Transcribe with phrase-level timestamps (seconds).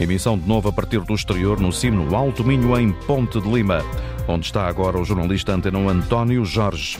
[0.00, 3.82] Emissão de novo a partir do exterior no Sino Alto Minho, em Ponte de Lima,
[4.28, 6.98] onde está agora o jornalista Antenão António Jorge.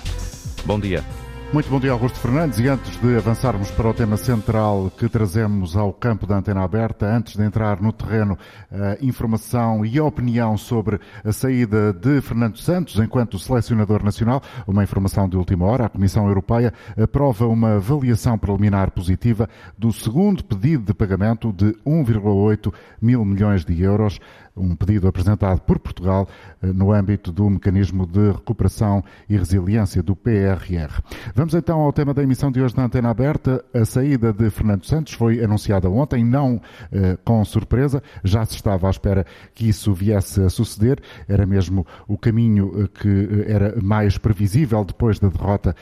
[0.65, 1.05] Bom dia.
[1.51, 2.59] Muito bom dia, Augusto Fernandes.
[2.59, 7.07] E antes de avançarmos para o tema central que trazemos ao campo da antena aberta,
[7.07, 8.37] antes de entrar no terreno,
[8.71, 14.85] a informação e a opinião sobre a saída de Fernando Santos enquanto selecionador nacional, uma
[14.85, 16.71] informação de última hora, a Comissão Europeia
[17.03, 22.71] aprova uma avaliação preliminar positiva do segundo pedido de pagamento de 1,8
[23.01, 24.21] mil milhões de euros
[24.59, 26.29] um pedido apresentado por Portugal
[26.63, 31.03] eh, no âmbito do Mecanismo de Recuperação e Resiliência do PRR.
[31.35, 33.65] Vamos então ao tema da emissão de hoje na Antena Aberta.
[33.75, 36.61] A saída de Fernando Santos foi anunciada ontem, não
[36.93, 41.87] eh, com surpresa, já se estava à espera que isso viesse a suceder, era mesmo
[42.07, 45.75] o caminho eh, que eh, era mais previsível depois da derrota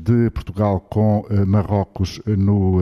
[0.00, 2.78] de Portugal com Marrocos no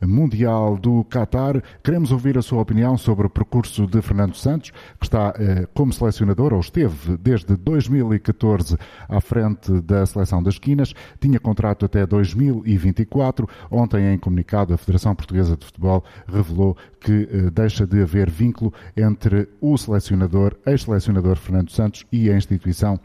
[0.00, 1.62] Mundial do Qatar.
[1.82, 5.92] Queremos ouvir a sua opinião sobre o percurso de Fernando Santos que está eh, como
[5.92, 8.76] selecionador, ou esteve desde 2014
[9.08, 13.48] à frente da seleção das Quinas, tinha contrato até 2024.
[13.70, 18.72] Ontem, em comunicado, a Federação Portuguesa de Futebol revelou que eh, deixa de haver vínculo
[18.96, 23.00] entre o selecionador, ex-selecionador Fernando Santos e a instituição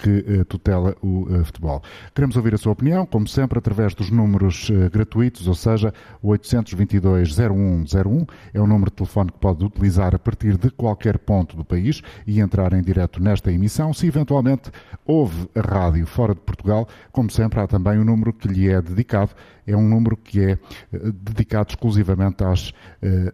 [0.00, 1.82] que uh, tutela o uh, futebol.
[2.14, 5.92] Queremos ouvir a sua opinião, como sempre, através dos números uh, gratuitos, ou seja,
[6.22, 11.56] o 822-0101 é o número de telefone que pode utilizar a partir de qualquer ponto
[11.56, 13.92] do país e entrar em direto nesta emissão.
[13.92, 14.70] Se eventualmente
[15.04, 18.68] ouve a rádio fora de Portugal, como sempre, há também o um número que lhe
[18.68, 19.30] é dedicado
[19.70, 20.58] é um número que é
[21.12, 22.72] dedicado exclusivamente às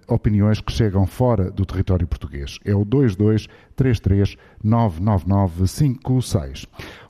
[0.06, 2.58] opiniões que chegam fora do território português.
[2.64, 6.66] É o 2233 99956.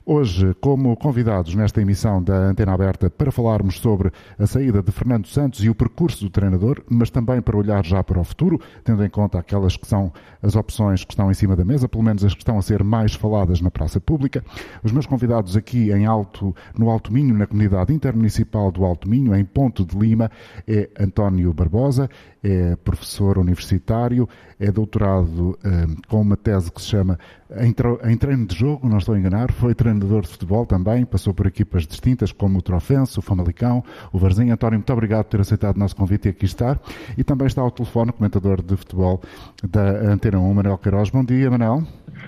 [0.09, 5.27] Hoje, como convidados nesta emissão da Antena Aberta para falarmos sobre a saída de Fernando
[5.27, 9.03] Santos e o percurso do treinador, mas também para olhar já para o futuro, tendo
[9.03, 12.23] em conta aquelas que são as opções que estão em cima da mesa, pelo menos
[12.23, 14.41] as que estão a ser mais faladas na praça pública.
[14.81, 19.35] Os meus convidados aqui em Alto, no Alto Minho, na comunidade intermunicipal do Alto Minho,
[19.35, 20.31] em Ponto de Lima,
[20.65, 22.09] é António Barbosa,
[22.41, 27.19] é professor universitário, é doutorado eh, com uma tese que se chama
[27.55, 27.73] em,
[28.11, 31.45] em, treino de jogo, não estou a enganar, foi treinador de futebol também, passou por
[31.47, 34.53] equipas distintas como o Trofense, o Famalicão, o Varzinho.
[34.53, 36.79] António, muito obrigado por ter aceitado o nosso convite e aqui estar.
[37.17, 39.21] E também está ao telefone o comentador de futebol
[39.63, 41.09] da Antena 1, Manuel Queiroz.
[41.09, 41.83] Bom dia, Manuel.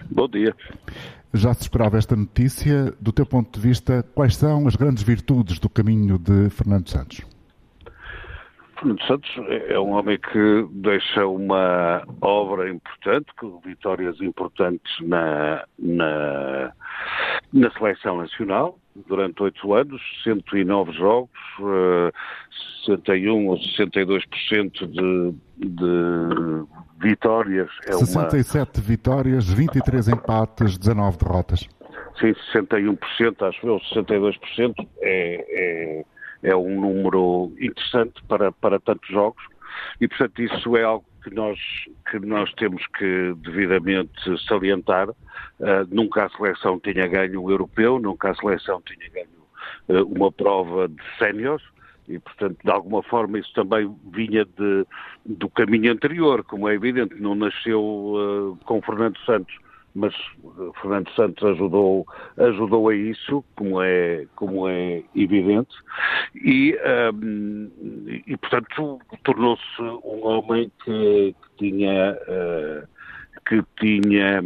[0.10, 0.56] Bom dia.
[1.34, 2.94] Já se esperava esta notícia.
[3.00, 7.22] Do teu ponto de vista, quais são as grandes virtudes do caminho de Fernando Santos?
[8.80, 9.30] Fernando Santos
[9.68, 16.72] é um homem que deixa uma obra importante, com vitórias importantes na, na,
[17.52, 21.30] na seleção nacional, durante oito anos, 109 jogos,
[22.86, 26.66] 61 ou 62% de, de
[27.02, 27.70] vitórias.
[27.86, 28.84] É 67 uma...
[28.84, 31.68] vitórias, 23 empates, 19 derrotas.
[32.20, 32.98] Sim, 61%,
[33.48, 35.46] acho eu, 62% é,
[36.02, 36.06] é
[36.44, 39.44] é um número interessante para, para tantos jogos
[40.00, 41.60] e, portanto, isso é algo que nós,
[42.10, 44.12] que nós temos que devidamente
[44.48, 45.10] salientar.
[45.10, 49.28] Uh, nunca a seleção tinha ganho um europeu, nunca a seleção tinha ganho
[49.90, 51.66] uh, uma prova de séniores
[52.08, 54.86] e, portanto, de alguma forma isso também vinha de,
[55.26, 59.54] do caminho anterior, como é evidente, não nasceu uh, com Fernando Santos
[59.96, 62.06] mas eh, Fernando Santos ajudou,
[62.38, 65.76] ajudou a isso, como é, como é evidente,
[66.36, 66.78] e,
[67.14, 72.88] um, ehm, e portanto tornou-se um homem que, que tinha uh,
[73.50, 74.42] que tinha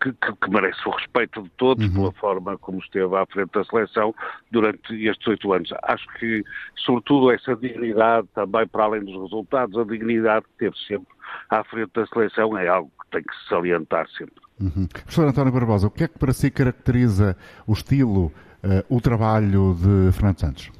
[0.00, 1.92] que, que, merece o respeito de todos uhum.
[1.92, 4.14] pela forma como esteve à frente da seleção
[4.50, 5.70] durante estes oito anos.
[5.82, 6.42] Acho que,
[6.76, 11.11] sobretudo, essa dignidade também, para além dos resultados, a dignidade que teve sempre
[11.50, 14.42] à frente da seleção é algo que tem que se salientar sempre.
[14.60, 14.86] Uhum.
[14.86, 18.26] Professor António Barbosa, o que é que para si caracteriza o estilo,
[18.62, 20.70] uh, o trabalho de Fernando Santos?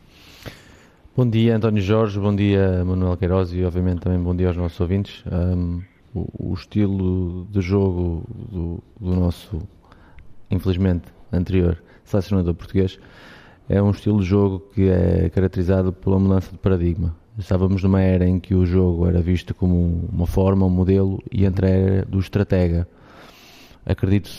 [1.15, 4.81] Bom dia, António Jorge, bom dia, Manuel Queiroz e, obviamente, também bom dia aos nossos
[4.81, 5.23] ouvintes.
[5.31, 5.83] Um,
[6.15, 9.61] o, o, estilo de jogo do, do, nosso,
[10.51, 12.99] infelizmente, anterior selecionador português
[13.69, 17.15] é um estilo de jogo que é caracterizado pela mudança de paradigma.
[17.39, 21.45] Estávamos numa era em que o jogo era visto como uma forma, um modelo, e
[21.45, 22.87] entre a era do estratega.
[23.85, 24.31] Acredito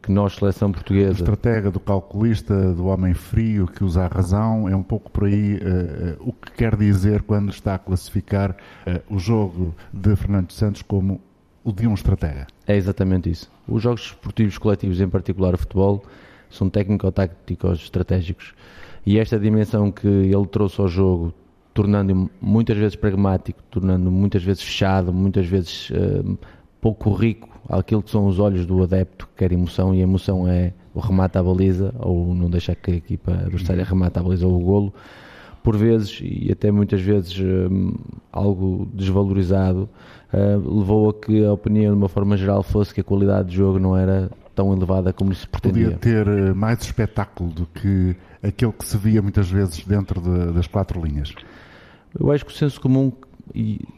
[0.00, 1.10] que nós, seleção portuguesa.
[1.10, 5.24] A estratega do calculista, do homem frio que usa a razão, é um pouco por
[5.24, 5.60] aí uh,
[6.20, 11.20] o que quer dizer quando está a classificar uh, o jogo de Fernando Santos como
[11.64, 12.46] o de um estratega.
[12.64, 13.50] É exatamente isso.
[13.66, 16.04] Os jogos esportivos coletivos, em particular o futebol,
[16.48, 18.54] são técnico-táticos estratégicos.
[19.04, 21.34] E esta dimensão que ele trouxe ao jogo
[21.76, 26.38] tornando-o muitas vezes pragmático, tornando-o muitas vezes fechado, muitas vezes uh,
[26.80, 30.48] pouco rico àquilo que são os olhos do adepto, que quer emoção, e a emoção
[30.48, 34.46] é o remate à baliza, ou não deixar que a equipa adversária remate à baliza
[34.46, 34.94] ou o golo,
[35.62, 37.92] por vezes, e até muitas vezes um,
[38.32, 39.86] algo desvalorizado,
[40.32, 43.56] uh, levou a que a opinião, de uma forma geral, fosse que a qualidade de
[43.56, 45.90] jogo não era tão elevada como se pretendia.
[45.90, 50.52] Podia ter eh, mais espetáculo do que aquele que se via muitas vezes dentro de,
[50.54, 51.34] das quatro linhas.
[52.18, 53.12] Eu acho que o senso comum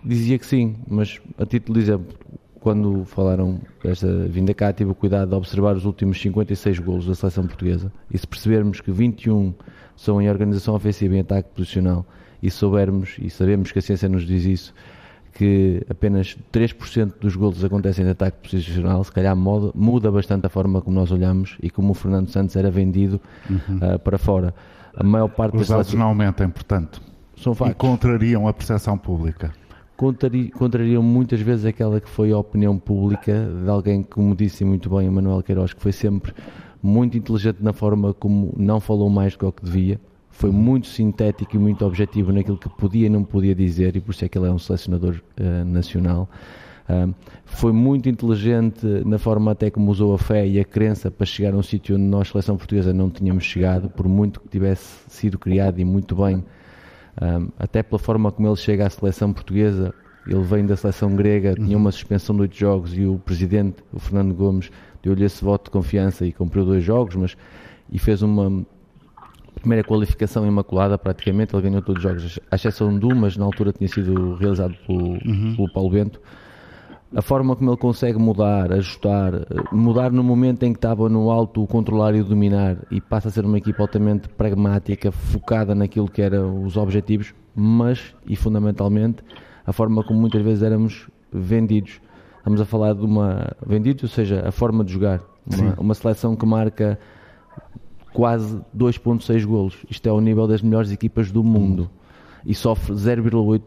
[0.05, 2.17] dizia que sim, mas a título de exemplo,
[2.61, 7.15] quando falaram desta vinda cá, tive o cuidado de observar os últimos 56 golos da
[7.15, 9.55] seleção portuguesa e se percebermos que 21
[9.97, 12.05] são em organização ofensiva e em ataque posicional
[12.43, 14.75] e soubermos e sabemos que a ciência nos diz isso,
[15.35, 20.49] que apenas 3% dos golos acontecem em ataque posicional, se calhar muda, muda, bastante a
[20.49, 23.77] forma como nós olhamos e como o Fernando Santos era vendido uhum.
[23.77, 24.55] uh, para fora.
[24.95, 27.01] A maior parte Os dados não aumentam, portanto.
[27.39, 27.77] São factos.
[27.77, 29.53] E contrariam a percepção pública.
[29.97, 35.09] contrariam muitas vezes aquela que foi a opinião pública de alguém, como disse muito bem
[35.09, 36.33] o Manuel Queiroz, que foi sempre
[36.83, 40.01] muito inteligente na forma como não falou mais do que devia,
[40.31, 44.13] foi muito sintético e muito objetivo naquilo que podia e não podia dizer, e por
[44.13, 46.29] isso é que ele é um selecionador uh, nacional.
[46.89, 47.13] Uh,
[47.45, 51.55] foi muito inteligente na forma até como usou a fé e a crença para chegar
[51.55, 55.39] a um sítio onde nós, seleção portuguesa, não tínhamos chegado, por muito que tivesse sido
[55.41, 56.45] criado e muito bem,
[57.21, 59.95] um, até pela forma como ele chega à seleção portuguesa.
[60.27, 61.85] Ele vem da seleção grega, tinha uhum.
[61.85, 64.71] uma suspensão de oito jogos e o presidente, o Fernando Gomes,
[65.03, 67.37] deu-lhe esse voto de confiança e cumpriu dois jogos, mas
[67.91, 68.63] e fez uma
[69.55, 73.45] primeira qualificação imaculada praticamente, ele ganhou todos os jogos, à exceção de um, mas na
[73.45, 75.55] altura tinha sido realizado pelo, uhum.
[75.57, 76.21] pelo Paulo Bento.
[77.15, 79.33] A forma como ele consegue mudar, ajustar,
[79.73, 83.29] mudar no momento em que estava no alto, o controlar e o dominar, e passa
[83.29, 89.23] a ser uma equipa altamente pragmática, focada naquilo que eram os objetivos, mas, e fundamentalmente,
[89.67, 92.01] a forma como muitas vezes éramos vendidos.
[92.37, 93.53] Estamos a falar de uma.
[93.67, 95.23] vendidos, ou seja, a forma de jogar.
[95.47, 96.99] Uma, uma seleção que marca
[98.13, 99.77] quase 2.6 golos.
[99.91, 101.91] Isto é o nível das melhores equipas do mundo.
[102.45, 103.63] E sofre 0,8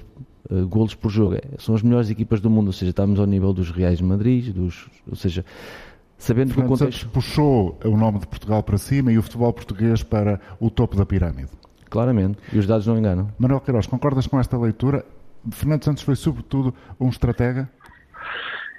[0.49, 1.35] uh, golos por jogo.
[1.35, 4.03] É, são as melhores equipas do mundo, ou seja, estamos ao nível dos Reais de
[4.03, 5.45] Madrid, dos, ou seja,
[6.17, 7.01] sabendo Fernando que o contexto...
[7.01, 10.95] Santos puxou o nome de Portugal para cima e o futebol português para o topo
[10.95, 11.49] da pirâmide.
[11.89, 13.29] Claramente, e os dados não enganam.
[13.37, 15.03] Manuel Queiroz, concordas com esta leitura?
[15.51, 17.69] Fernando Santos foi sobretudo um estratega?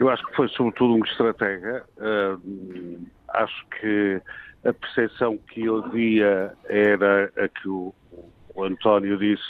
[0.01, 1.85] Eu acho que foi sobretudo um estratega.
[1.99, 4.21] Uh, acho que
[4.65, 7.93] a percepção que havia era a que o,
[8.55, 9.43] o António disse,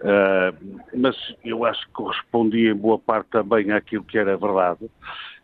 [0.00, 4.84] uh, mas eu acho que correspondia em boa parte também àquilo que era verdade.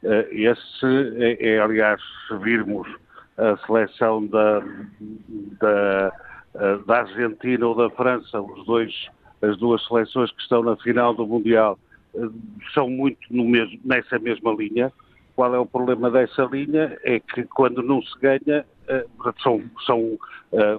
[0.02, 0.86] Uh, esse
[1.16, 2.88] é, é, aliás, se virmos
[3.36, 4.60] a seleção da,
[5.60, 6.12] da,
[6.54, 8.92] uh, da Argentina ou da França, os dois,
[9.42, 11.78] as duas seleções que estão na final do Mundial,
[12.72, 14.90] são muito mesmo, nessa mesma linha.
[15.34, 16.98] Qual é o problema dessa linha?
[17.04, 18.64] É que quando não se ganha,
[19.42, 20.18] são, são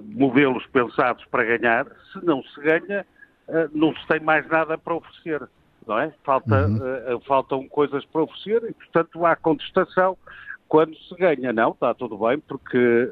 [0.02, 1.86] modelos pensados para ganhar.
[2.12, 3.06] Se não se ganha,
[3.72, 5.48] não se tem mais nada para oferecer.
[5.86, 6.12] Não é?
[6.22, 7.20] Falta, uhum.
[7.20, 10.18] faltam coisas para oferecer e, portanto, há contestação
[10.68, 11.52] quando se ganha.
[11.52, 13.10] Não, está tudo bem, porque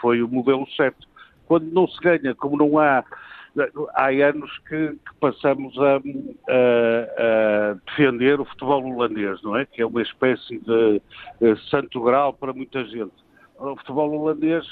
[0.00, 1.06] foi o modelo certo.
[1.46, 3.04] Quando não se ganha, como não há
[3.94, 9.64] há anos que, que passamos a, a, a, defender o futebol holandês, não é?
[9.64, 11.02] Que é uma espécie de,
[11.40, 13.14] de santo grau para muita gente.
[13.58, 14.66] O futebol holandês,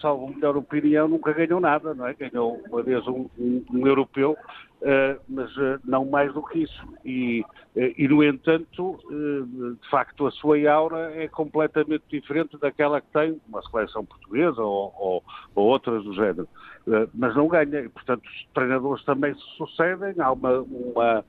[0.00, 2.14] salvo melhor opinião, nunca ganhou nada, não é?
[2.14, 4.36] Ganhou uma vez um, um, um europeu,
[4.82, 6.84] uh, mas uh, não mais do que isso.
[7.04, 7.42] E,
[7.76, 8.98] uh, e no entanto,
[9.80, 14.92] de facto, a sua aura é completamente diferente daquela que tem uma seleção portuguesa ou,
[14.98, 16.48] ou, ou outras do género.
[17.14, 17.80] mas não ganha.
[17.80, 20.14] E, portanto, os treinadores também se sucedem.
[20.18, 21.24] Há uma, uma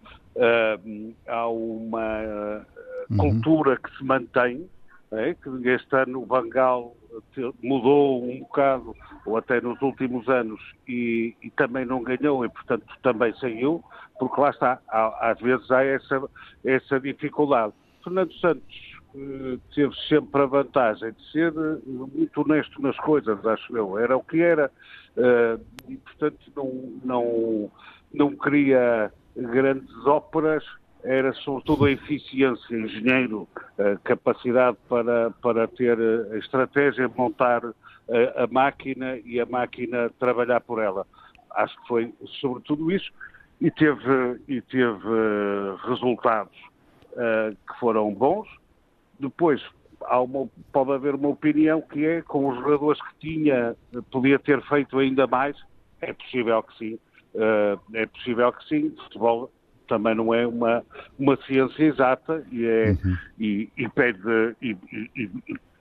[1.28, 2.66] há uma
[3.10, 3.18] uhum.
[3.18, 4.68] cultura que se mantém
[5.12, 6.96] é, que este ano o Bangal
[7.64, 8.96] mudou um bocado,
[9.26, 13.84] ou até nos últimos anos, e, e, também não ganhou e, portanto, também saiu,
[14.20, 16.22] porque lá está, há, às vezes há essa,
[16.66, 17.74] essa dificuldade.
[18.04, 18.98] Fernando Santos
[19.74, 23.98] teve sempre a vantagem de ser eh, muito honesto nas coisas, acho eu.
[23.98, 24.72] Era o que era,
[25.16, 27.72] eh, e, portanto, não, não,
[28.14, 30.64] não queria grandes óperas,
[31.08, 33.48] era sobretudo a eficiência, engenheiro,
[34.04, 35.98] capacidade para, para ter
[36.32, 41.08] a estratégia, montar a, a, máquina e a máquina trabalhar por ela.
[41.52, 43.10] Acho que foi sobretudo isso
[43.62, 45.00] e teve, e teve
[45.88, 46.58] resultados
[47.14, 48.48] uh, que foram bons.
[49.18, 49.64] Depois,
[50.02, 53.76] uma, pode haver uma opinião que é, com os jogadores que tinha,
[54.12, 55.56] podia ter feito ainda mais.
[56.02, 57.00] É possível que sim.
[57.94, 59.50] é possível que sim, futebol
[59.88, 60.84] também não é uma,
[61.18, 63.18] uma ciência exata e, é, uhum.
[63.40, 64.78] e, e, pede, e,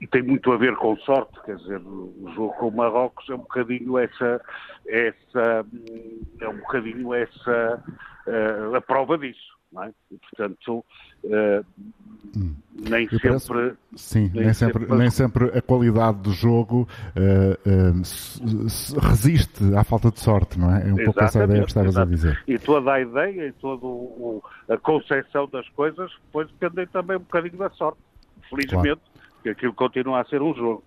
[0.01, 3.35] e, tem muito a ver com sorte, quer dizer, o jogo com o Marrocos é
[3.35, 4.41] um bocadinho essa,
[4.87, 5.65] essa
[6.39, 7.83] é um bocadinho essa
[8.27, 9.56] uh, a prova disso.
[9.75, 9.91] É?
[10.11, 10.85] E, portanto,
[11.25, 11.65] uh,
[12.35, 12.55] hum.
[12.89, 13.29] nem sempre.
[13.29, 19.75] Parece, sim, nem, nem sempre, sempre, nem sempre a qualidade do jogo uh, uh, resiste
[19.75, 20.89] à falta de sorte, não é?
[20.89, 22.41] É um pouco essa ideia que estavas a dizer.
[22.47, 27.21] E toda a ideia e toda o, a concepção das coisas depois dependem também um
[27.21, 27.99] bocadinho da sorte.
[28.49, 29.01] Felizmente, claro.
[29.43, 30.81] que aquilo continua a ser um jogo.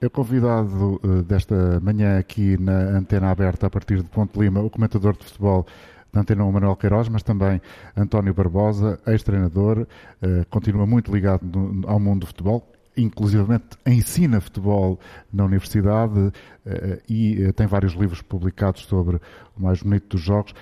[0.00, 0.98] Eu convidado
[1.28, 5.64] desta manhã aqui na antena aberta a partir de Ponte Lima o comentador de futebol
[6.12, 7.60] da Antena Manuel Queiroz, mas também
[7.96, 9.86] António Barbosa, ex-treinador,
[10.20, 15.00] eh, continua muito ligado ao mundo do futebol, inclusivamente ensina futebol
[15.32, 16.30] na universidade
[16.66, 19.16] eh, e eh, tem vários livros publicados sobre
[19.56, 20.54] o mais bonito dos jogos.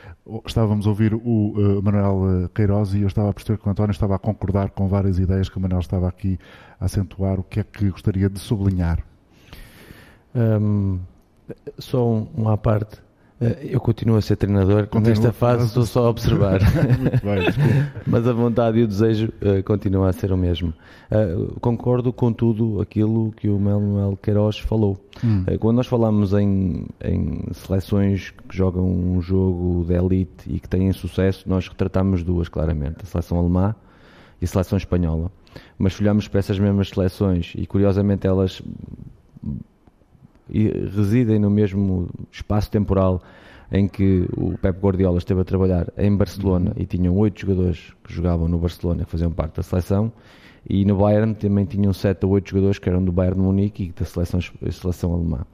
[0.47, 4.15] Estávamos a ouvir o Manuel Queiroz e eu estava a perceber que o António estava
[4.15, 6.39] a concordar com várias ideias que o Manuel estava aqui
[6.79, 7.41] a acentuar.
[7.41, 9.03] O que é que gostaria de sublinhar?
[10.33, 11.01] Um,
[11.79, 13.03] só um, uma parte
[13.63, 16.61] eu continuo a ser treinador, Continuo, nesta fase estou só a observar.
[17.25, 17.47] bem,
[18.07, 20.75] mas a vontade e o desejo uh, continua a ser o mesmo.
[21.11, 24.99] Uh, concordo com tudo aquilo que o Manuel Queiroz falou.
[25.25, 25.45] Hum.
[25.49, 30.69] Uh, quando nós falamos em, em, seleções que jogam um jogo de elite e que
[30.69, 33.75] têm sucesso, nós retratamos duas claramente: a seleção alemã
[34.39, 35.33] e a seleção espanhola.
[35.79, 38.61] Mas olhamos para essas mesmas seleções e curiosamente elas
[40.51, 43.23] e residem no mesmo espaço temporal
[43.73, 48.13] em que o Pep Guardiola esteve a trabalhar em Barcelona e tinham oito jogadores que
[48.13, 50.13] jogavam no Barcelona que faziam parte da seleção
[50.69, 53.85] e no Bayern também tinham sete ou oito jogadores que eram do Bayern de Munique
[53.85, 54.41] e da seleção,
[54.71, 55.47] seleção alemã.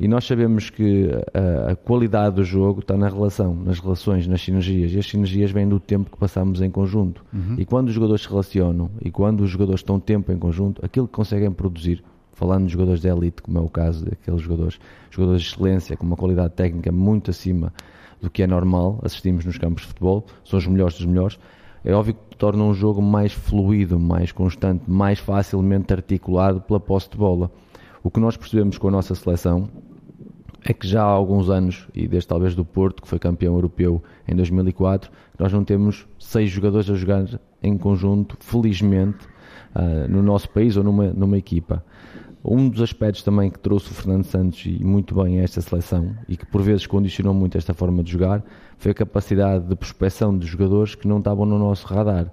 [0.00, 4.40] E nós sabemos que a, a, qualidade do jogo está na relação, nas relações, nas
[4.40, 4.92] sinergias.
[4.92, 7.24] E as sinergias vêm do tempo que passamos em conjunto.
[7.32, 7.56] Uhum.
[7.58, 11.08] E quando os jogadores se relacionam e quando os jogadores estão tempo em conjunto, aquilo
[11.08, 12.04] que conseguem produzir
[12.38, 14.78] falando de jogadores de elite, como é o caso daqueles jogadores,
[15.10, 17.72] jogadores de excelência, com uma qualidade técnica muito acima
[18.22, 21.38] do que é normal, assistimos nos campos de futebol, são os melhores dos melhores,
[21.84, 27.10] é óbvio que torna um jogo mais fluido, mais constante, mais facilmente articulado pela posse
[27.10, 27.50] de bola.
[28.04, 29.68] O que nós percebemos com a nossa seleção
[30.64, 34.02] é que já há alguns anos, e desde talvez do Porto, que foi campeão europeu
[34.28, 37.24] em 2004, nós não temos seis jogadores a jogar
[37.62, 39.26] em conjunto, felizmente,
[39.74, 41.84] uh, no nosso país ou numa, numa equipa.
[42.44, 46.14] Um dos aspectos também que trouxe o Fernando Santos e muito bem a esta seleção
[46.28, 48.44] e que por vezes condicionou muito esta forma de jogar
[48.78, 52.30] foi a capacidade de prospecção de jogadores que não estavam no nosso radar.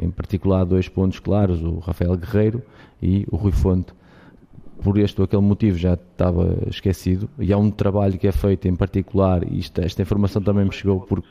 [0.00, 2.62] Em particular, dois pontos claros: o Rafael Guerreiro
[3.02, 3.92] e o Rui Fonte.
[4.82, 7.28] Por este ou aquele motivo já estava esquecido.
[7.38, 11.00] E há um trabalho que é feito em particular, e esta, informação também me chegou
[11.00, 11.28] porque.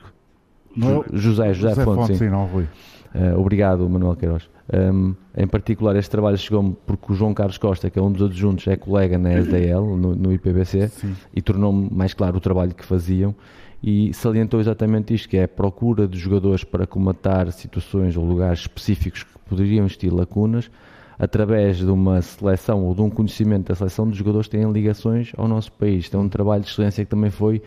[0.75, 2.67] Não, José, José, José Fonte, Fonte, sim não, Rui.
[3.13, 4.49] Uh, obrigado, Manuel Queiroz.
[4.73, 8.23] Um, em particular, este trabalho chegou-me porque o João Carlos Costa, que é um dos
[8.23, 11.15] adjuntos, é colega na SDL, no, no IPBC, Sim.
[11.35, 13.35] e tornou-me mais claro o trabalho que faziam
[13.83, 18.59] e salientou exatamente isto, que é a procura de jogadores para comatar situações ou lugares
[18.61, 20.71] específicos que poderiam existir lacunas,
[21.19, 25.33] através de uma seleção ou de um conhecimento da seleção dos jogadores que têm ligações
[25.37, 26.07] ao nosso país.
[26.07, 27.61] Então, um trabalho de excelência que também foi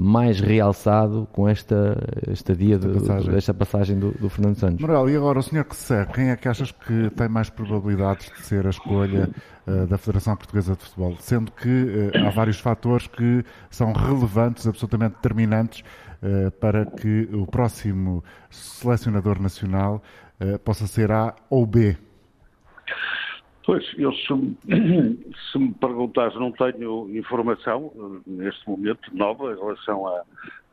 [0.00, 1.94] mais realçado com esta
[2.30, 4.80] estadia esta passagem, desta passagem do, do, Fernando Santos.
[4.80, 8.32] Moral, e agora o senhor que segue, quem é que achas que tem mais probabilidades
[8.34, 9.28] de ser a escolha
[9.66, 11.16] uh, da Federação Portuguesa de Futebol?
[11.20, 15.84] Sendo que uh, há vários fatores que são relevantes, absolutamente determinantes
[16.22, 20.02] uh, para que o próximo selecionador nacional
[20.64, 21.98] possa ser A ou B.
[23.70, 24.26] Pois, eu se,
[25.52, 27.92] se me perguntares, não tenho informação
[28.26, 30.24] neste momento nova em relação a,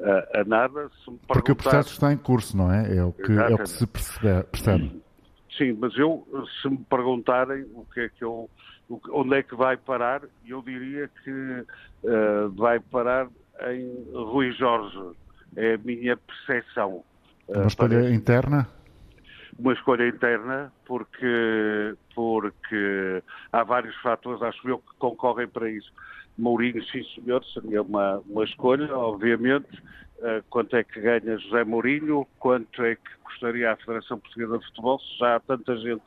[0.01, 0.89] a, a nada.
[1.27, 2.97] Porque o processo está em curso, não é?
[2.97, 5.01] É o que, é o que se percebe, percebe.
[5.55, 6.27] Sim, mas eu,
[6.59, 8.49] se me perguntarem o que é que eu,
[9.11, 13.27] onde é que vai parar, eu diria que uh, vai parar
[13.69, 14.97] em Rui Jorge.
[15.55, 17.03] É a minha percepção.
[17.47, 18.67] Uma escolha uh, interna?
[19.57, 25.91] Uma escolha interna, porque, porque há vários fatores, acho eu, que concorrem para isso.
[26.37, 29.81] Mourinho, sim senhor, seria uma, uma escolha, obviamente.
[30.19, 32.27] Uh, quanto é que ganha José Mourinho?
[32.39, 34.99] Quanto é que gostaria a Federação Portuguesa de Futebol?
[34.99, 36.03] Se já há tanta gente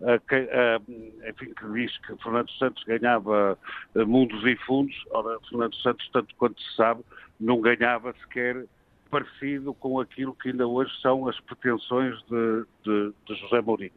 [0.00, 3.58] uh, que, uh, enfim, que diz que Fernando Santos ganhava
[4.06, 7.02] mundos e fundos, ora, Fernando Santos, tanto quanto se sabe,
[7.38, 8.64] não ganhava sequer
[9.14, 13.92] parecido com aquilo que ainda hoje são as pretensões de, de, de José Mourinho.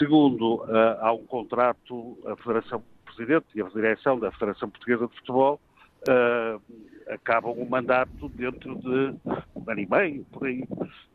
[0.00, 5.14] Segundo, uh, há um contrato, a Federação Presidente e a direção da Federação Portuguesa de
[5.14, 5.60] Futebol
[6.08, 6.60] uh,
[7.08, 9.14] acabam o mandato dentro de
[9.54, 10.64] um ano e meio, por aí.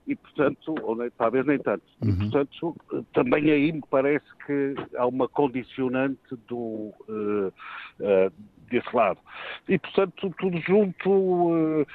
[0.07, 1.83] E, portanto, ou nem, talvez nem tanto.
[2.01, 2.09] Uhum.
[2.09, 2.75] E, portanto,
[3.11, 7.51] também aí me parece que há uma condicionante do, uh,
[7.99, 8.31] uh,
[8.69, 9.19] desse lado.
[9.67, 11.85] E, portanto, tudo junto, uh,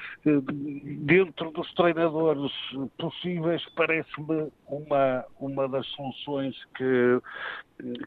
[1.00, 2.52] dentro dos treinadores
[2.98, 7.20] possíveis, parece-me uma, uma das soluções que,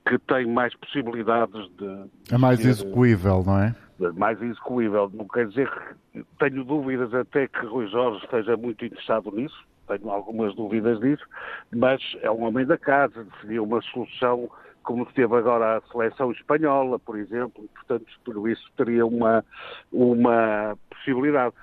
[0.07, 2.33] que tem mais possibilidades de.
[2.33, 3.75] É mais ser, execuível, não é?
[4.15, 5.09] Mais execuível.
[5.13, 5.69] Não quer dizer
[6.13, 9.63] que tenho dúvidas até que Rui Jorge esteja muito interessado nisso.
[9.87, 11.23] Tenho algumas dúvidas disso,
[11.71, 14.49] mas é um homem da casa, seria uma solução
[14.85, 19.43] como teve agora a seleção espanhola, por exemplo, portanto, por isso teria uma,
[19.91, 21.53] uma possibilidade.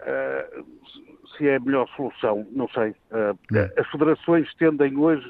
[0.00, 0.64] Uh,
[1.36, 2.90] se é a melhor solução, não sei.
[3.10, 3.36] Uh,
[3.76, 5.28] as federações tendem hoje,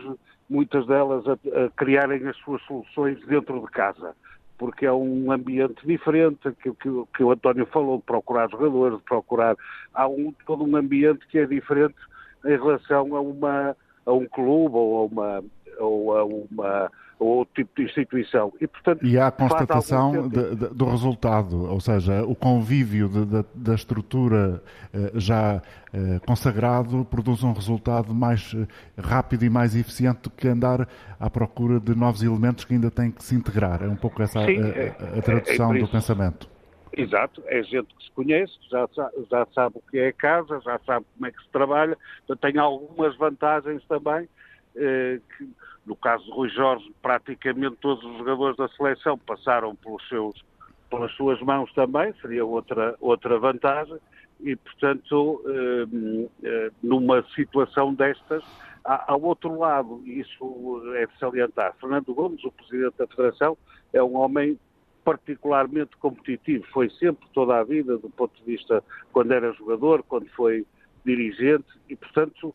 [0.49, 4.15] muitas delas, a, a, criarem as suas soluções dentro de casa,
[4.59, 9.05] porque é um ambiente diferente, que, que, que o António falou, de procurar jogadores, de
[9.05, 9.57] procurar.
[9.95, 11.97] Há um, todo um ambiente que é diferente
[12.45, 15.45] em relação a, uma, a um clube ou a uma,
[15.79, 16.91] ou a uma
[17.23, 18.53] ou outro tipo de instituição.
[18.61, 23.45] E, portanto, e há a constatação de, de, do resultado, ou seja, o convívio de,
[23.55, 24.61] da estrutura
[24.93, 25.63] eh, já
[25.95, 28.67] eh, consagrado produz um resultado mais eh,
[29.01, 30.89] rápido e mais eficiente do que andar
[31.21, 33.83] à procura de novos elementos que ainda têm que se integrar.
[33.83, 36.51] É um pouco essa Sim, a, a, a, é, tradução é, é do pensamento.
[36.95, 38.87] Exato, é gente que se conhece, já,
[39.31, 41.97] já sabe o que é a casa, já sabe como é que se trabalha,
[42.41, 44.29] tem algumas vantagens também
[44.77, 45.49] eh, que,
[45.85, 50.45] no caso de Rui Jorge, praticamente todos os jogadores da seleção passaram pelos seus,
[50.89, 53.99] pelas suas mãos também, seria outra, outra vantagem,
[54.41, 58.43] e, portanto, eh, eh, numa situação destas,
[58.85, 63.57] ao outro lado, isso é de salientar, Fernando Gomes, o Presidente da Federação,
[63.93, 64.59] é um homem
[65.05, 70.29] particularmente competitivo, foi sempre toda a vida, do ponto de vista quando era jogador, quando
[70.31, 70.67] foi
[71.05, 72.55] dirigente, e, portanto,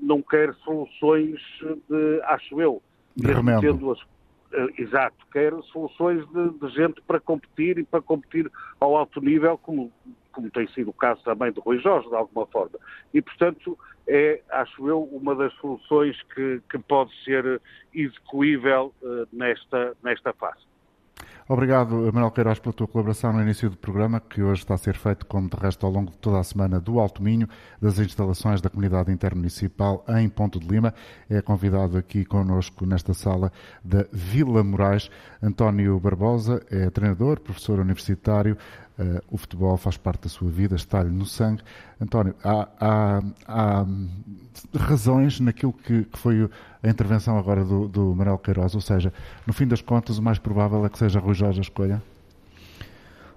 [0.00, 1.40] não quer soluções
[1.88, 2.82] de, acho eu,
[3.60, 8.96] tendo as, uh, exato, quer soluções de, de, gente para competir e para competir ao
[8.96, 9.92] alto nível, como,
[10.32, 12.78] como tem sido o caso também de Rui Jorge, de alguma forma.
[13.12, 17.60] E, portanto, é, acho eu, uma das soluções que, que pode ser
[17.92, 20.67] execuível uh, nesta, nesta fase.
[21.50, 24.94] Obrigado, Manuel Queiroz, pela tua colaboração no início do programa, que hoje está a ser
[24.96, 27.48] feito, como de resto, ao longo de toda a semana do Alto Minho,
[27.80, 30.92] das instalações da Comunidade Intermunicipal em Ponto de Lima.
[31.26, 33.50] É convidado aqui connosco nesta sala
[33.82, 35.10] da Vila Moraes,
[35.42, 38.54] António Barbosa, é treinador, professor universitário,
[38.98, 41.62] Uh, o futebol faz parte da sua vida, está-lhe no sangue.
[42.00, 43.86] António, há, há, há
[44.76, 46.50] razões naquilo que, que, foi
[46.82, 49.12] a intervenção agora do, do Manuel Queiroz, ou seja,
[49.46, 52.02] no fim das contas, o mais provável é que seja Rui Jorge a escolha?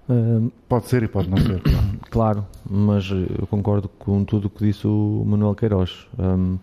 [0.08, 1.98] Uh, pode ser e pode não ser, claro.
[2.10, 2.46] claro.
[2.68, 6.08] mas eu concordo com tudo o que disse o Manuel Queiroz.
[6.18, 6.58] Um,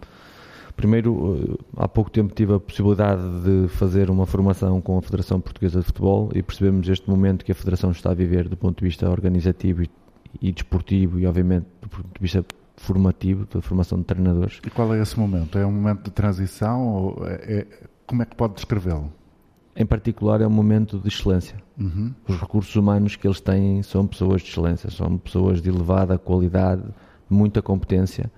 [0.79, 5.41] Primeiro, eh, há pouco tempo tive a possibilidade de fazer uma formação com a Federação
[5.41, 8.79] Portuguesa de Futebol e percebemos este momento que a Federação está a viver do ponto
[8.79, 9.83] de vista organizativo
[10.41, 12.45] e, desportivo e, obviamente, do ponto de vista
[12.77, 14.61] formativo, da formação de treinadores.
[14.65, 15.57] E qual é esse momento?
[15.57, 17.67] É um momento de transição ou é, é
[18.07, 19.11] como é que pode descrevê-lo?
[19.75, 21.57] Em particular, é um momento de excelência.
[21.77, 22.13] Uhum.
[22.25, 26.83] Os recursos humanos que eles têm são pessoas de excelência, são pessoas de elevada qualidade,
[27.29, 28.31] muita competência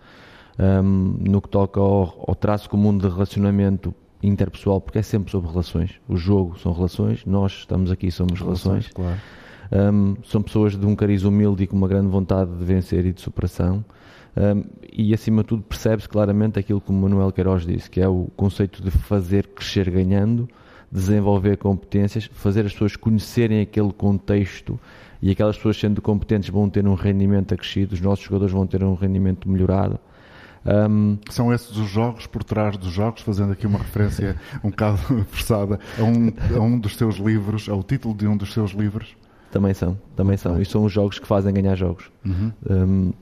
[0.61, 5.49] um, no que toca ao, ao traço comum de relacionamento interpessoal, porque é sempre sobre
[5.49, 5.99] relações.
[6.07, 8.87] O jogo são relações, nós estamos aqui somos relações.
[8.87, 8.93] relações.
[8.93, 9.19] Claro.
[9.93, 13.13] Um, são pessoas de um cariz humilde e com uma grande vontade de vencer e
[13.13, 13.83] de superação.
[14.37, 18.07] Um, e acima de tudo percebe-se claramente aquilo que o Manuel Queiroz disse, que é
[18.07, 20.47] o conceito de fazer crescer ganhando,
[20.91, 24.79] desenvolver competências, fazer as pessoas conhecerem aquele contexto
[25.21, 28.83] e aquelas pessoas sendo competentes vão ter um rendimento acrescido, os nossos jogadores vão ter
[28.83, 29.99] um rendimento melhorado
[30.65, 34.97] um, São esses os jogos por trás dos jogos, fazendo aqui uma referência um bocado
[35.29, 39.15] forçada a um, a um dos seus livros, ao título de um dos seus livros?
[39.51, 40.61] Também são, também são.
[40.61, 42.09] E são os jogos que fazem ganhar jogos.
[42.25, 42.51] Uhum.
[42.69, 43.13] Um,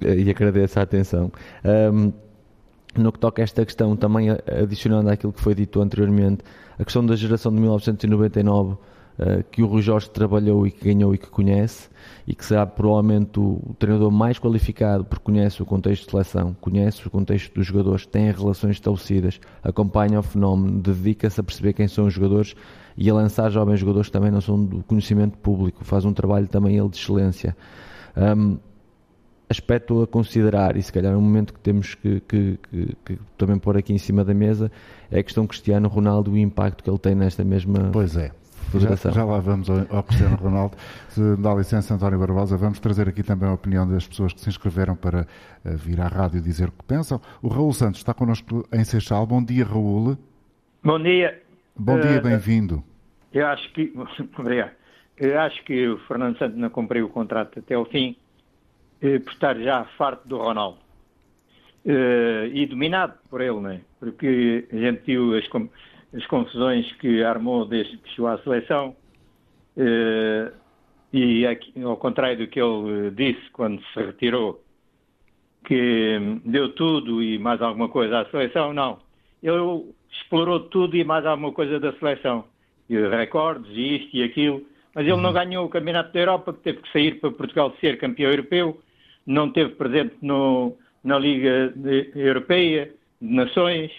[0.00, 1.32] e agradeço a atenção.
[1.64, 2.12] Um,
[2.96, 6.44] no que toca a esta questão, também adicionando àquilo que foi dito anteriormente,
[6.78, 8.76] a questão da geração de 1999
[9.18, 11.90] eh, que o Rui Jorge trabalhou e que ganhou e que conhece
[12.26, 17.06] e que será provavelmente o treinador mais qualificado porque conhece o contexto de seleção, conhece
[17.06, 22.06] o contexto dos jogadores, tem relações estabelecidas, acompanha o fenómeno, dedica-se a perceber quem são
[22.06, 22.54] os jogadores
[22.96, 26.48] e a lançar jovens jogadores que também não são do conhecimento público, faz um trabalho
[26.48, 27.56] também ele de excelência.
[28.16, 28.58] Um,
[29.48, 33.58] aspecto a considerar, e se calhar um momento que temos que, que, que, que, também
[33.58, 34.72] pôr aqui em cima da mesa,
[35.10, 38.32] é a questão Cristiano Ronaldo e o impacto que ele tem nesta mesma pois é
[38.78, 40.76] Já, já, lá vamos ao, ao Cristiano Ronaldo.
[41.08, 44.48] Se dá licença, António Barbosa, vamos trazer aqui também a opinião das pessoas que se
[44.48, 45.26] inscreveram para
[45.64, 47.20] uh, vir à rádio dizer o que pensam.
[47.42, 49.26] O Raul Santos está connosco em Seixal.
[49.26, 50.16] Bom dia, Raul.
[50.82, 51.42] Bom dia.
[51.76, 52.82] Bom dia, uh, bem-vindo.
[53.32, 53.92] Eu acho que.
[54.38, 54.72] Obrigado.
[55.18, 58.16] Eu acho que o Fernando Santos não cumpriu o contrato até o fim,
[59.02, 60.78] uh, por estar já farto do Ronaldo.
[61.84, 63.80] e dominado por ele, não é?
[64.00, 65.46] Porque a gente viu as
[66.14, 68.94] as confusões que armou desde que chegou à seleção.
[69.76, 70.52] Eh,
[71.12, 71.46] e
[71.84, 74.62] ao contrário do que ele disse quando se retirou,
[75.64, 78.98] que deu tudo e mais alguma coisa à seleção, não.
[79.42, 82.44] Ele explorou tudo e mais alguma coisa da seleção.
[82.88, 84.62] E recordes, e isto e aquilo.
[84.94, 85.32] Mas ele não uhum.
[85.32, 88.80] ganhou o Campeonato da Europa, que teve que sair para Portugal ser campeão europeu.
[89.26, 91.72] Não teve presente no, na Liga
[92.14, 93.90] Europeia de Nações.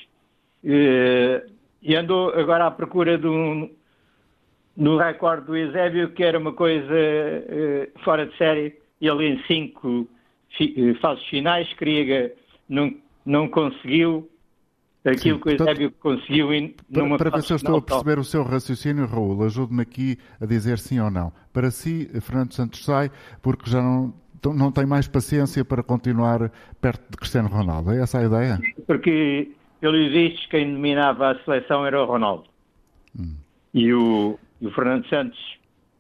[0.64, 1.44] Eh,
[1.84, 3.70] e andou agora à procura de um,
[4.76, 8.76] no recorde do Eusébio, que era uma coisa uh, fora de série.
[9.02, 10.08] Ele em cinco
[10.58, 12.34] fi, uh, fases finais queria,
[12.70, 12.94] não,
[13.26, 14.30] não conseguiu
[15.04, 17.82] aquilo Sim, que o Eusébio conseguiu em, numa Para, para ver se eu estou a
[17.82, 21.34] perceber o seu raciocínio, Raul, ajude-me aqui a dizer sim ou não.
[21.52, 24.14] Para si, Fernando Santos sai porque já não,
[24.56, 27.92] não tem mais paciência para continuar perto de Cristiano Ronaldo.
[27.92, 28.60] É essa a ideia?
[28.88, 29.52] Porque
[29.84, 32.46] pelos vistos, quem dominava a seleção era o Ronaldo.
[33.20, 33.36] Hum.
[33.74, 35.38] E o, o, Fernando Santos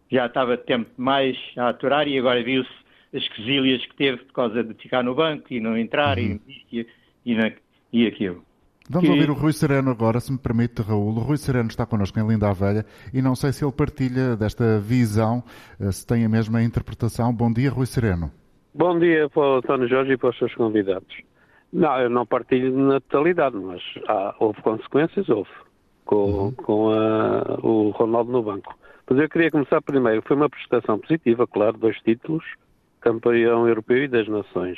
[0.09, 2.71] já estava tempo mais a aturar e agora viu-se
[3.13, 6.39] as quesilhas que teve por causa de ficar no banco e não entrar uhum.
[6.47, 6.87] e, e,
[7.25, 7.51] e, na,
[7.91, 8.41] e, aquilo.
[8.89, 9.13] Vamos que...
[9.13, 11.17] ouvir o Rui Sereno agora, se me permite, Raul.
[11.17, 14.79] O Rui Sereno está connosco em Linda Velha e não sei se ele partilha desta
[14.79, 15.43] visão,
[15.77, 17.33] eh, se tem a mesma interpretação.
[17.33, 18.31] Bom dia, Rui Sereno.
[18.73, 21.32] Bom dia para o António Jorge e para os seus convidados.
[21.73, 25.49] Não, eu não partilho na totalidade, mas há, houve consequências, houve,
[26.05, 26.51] com, uhum.
[26.51, 28.77] com a, o Ronaldo no banco.
[29.09, 32.45] Mas eu queria começar primeiro, foi uma prestação positiva, claro, dois títulos,
[33.01, 34.77] campeão europeu e das nações.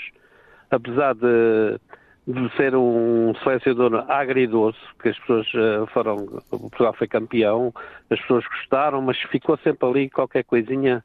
[0.71, 1.77] Apesar de,
[2.25, 6.15] de ser um selecionador agridoce, que as pessoas uh, foram,
[6.49, 7.73] o Portugal foi campeão,
[8.09, 11.03] as pessoas gostaram, mas ficou sempre ali qualquer coisinha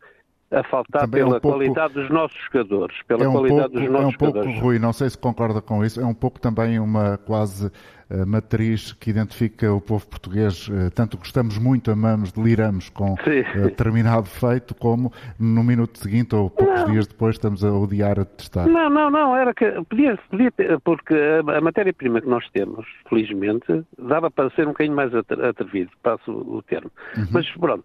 [0.50, 3.72] a faltar Também pela é um pouco, qualidade dos nossos jogadores, pela é um qualidade
[3.72, 4.60] pouco, dos nossos É um pouco, jogadores.
[4.60, 8.92] Rui, não sei se concorda com isso, é um pouco também uma quase uh, matriz
[8.92, 13.16] que identifica o povo português, uh, tanto gostamos muito, amamos, deliramos com uh,
[13.62, 16.90] determinado feito, como no minuto seguinte ou poucos não.
[16.90, 18.66] dias depois estamos a odiar, a testar.
[18.66, 22.84] Não, não, não, era que podia, podia ter, porque a, a matéria-prima que nós temos,
[23.08, 26.90] felizmente, dava para ser um bocadinho mais atrevido, passo o termo.
[27.16, 27.26] Uhum.
[27.30, 27.84] Mas pronto,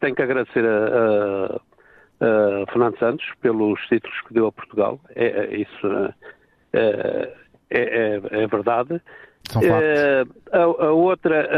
[0.00, 1.60] tenho que agradecer a, a
[2.20, 5.00] uh, Fernando Santos pelos títulos que deu a Portugal.
[5.14, 6.14] É, é isso uh,
[6.72, 9.00] é, é, verdade.
[9.54, 11.48] Uh, a, a, outra,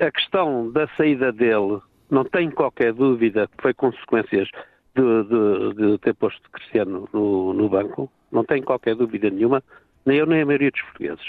[0.00, 1.80] a questão da saída dele,
[2.10, 4.48] não tenho qualquer dúvida que foi consequências
[4.94, 8.10] de, de, de ter posto Cristiano no, no, banco.
[8.30, 9.62] Não tenho qualquer dúvida nenhuma.
[10.04, 11.26] Nem eu, nem a maioria dos portugueses.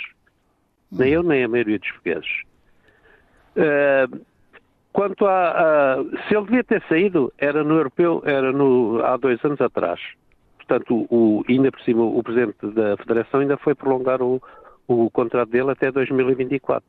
[0.91, 2.43] Nem eu, nem a maioria dos portugueses.
[3.56, 4.25] Uh,
[4.93, 5.95] Quanto a, a,
[6.27, 9.99] se ele devia ter saído, era no europeu, era no, há dois anos atrás.
[10.58, 14.41] Portanto, o, ainda por cima, o presidente da Federação ainda foi prolongar o,
[14.88, 16.84] o contrato dele até 2024.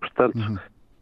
[0.00, 0.58] Portanto, uhum.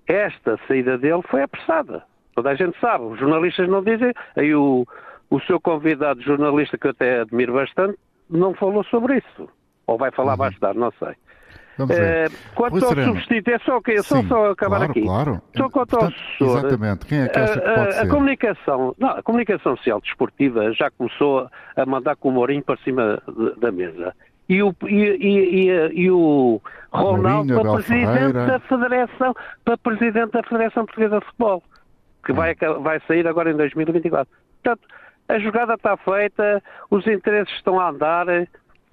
[0.06, 2.02] esta saída dele foi apressada.
[2.34, 4.12] Toda a gente sabe, os jornalistas não dizem.
[4.36, 4.86] Aí o,
[5.30, 7.98] o seu convidado jornalista, que eu até admiro bastante,
[8.28, 9.48] não falou sobre isso.
[9.86, 10.38] Ou vai falar uhum.
[10.38, 11.14] mais tarde, não sei.
[11.88, 15.02] É, quanto ao substituto, é só, okay, só, só acabar claro, aqui.
[15.02, 15.42] Claro.
[15.56, 16.58] Só quanto ao sucessor.
[16.58, 17.06] Exatamente.
[17.06, 18.00] Quem é que acha que pode a, ser?
[18.00, 22.76] A comunicação, não, a comunicação social desportiva já começou a mandar com o Mourinho para
[22.78, 24.14] cima de, da mesa.
[24.48, 26.60] E o, e, e, e, e o
[26.92, 31.62] Ronaldo para presidente da Federação, para presidente da Federação Portuguesa de Futebol,
[32.24, 32.82] que vai, hum.
[32.82, 34.26] vai sair agora em 2024.
[34.62, 34.88] Portanto,
[35.28, 38.26] a jogada está feita, os interesses estão a andar,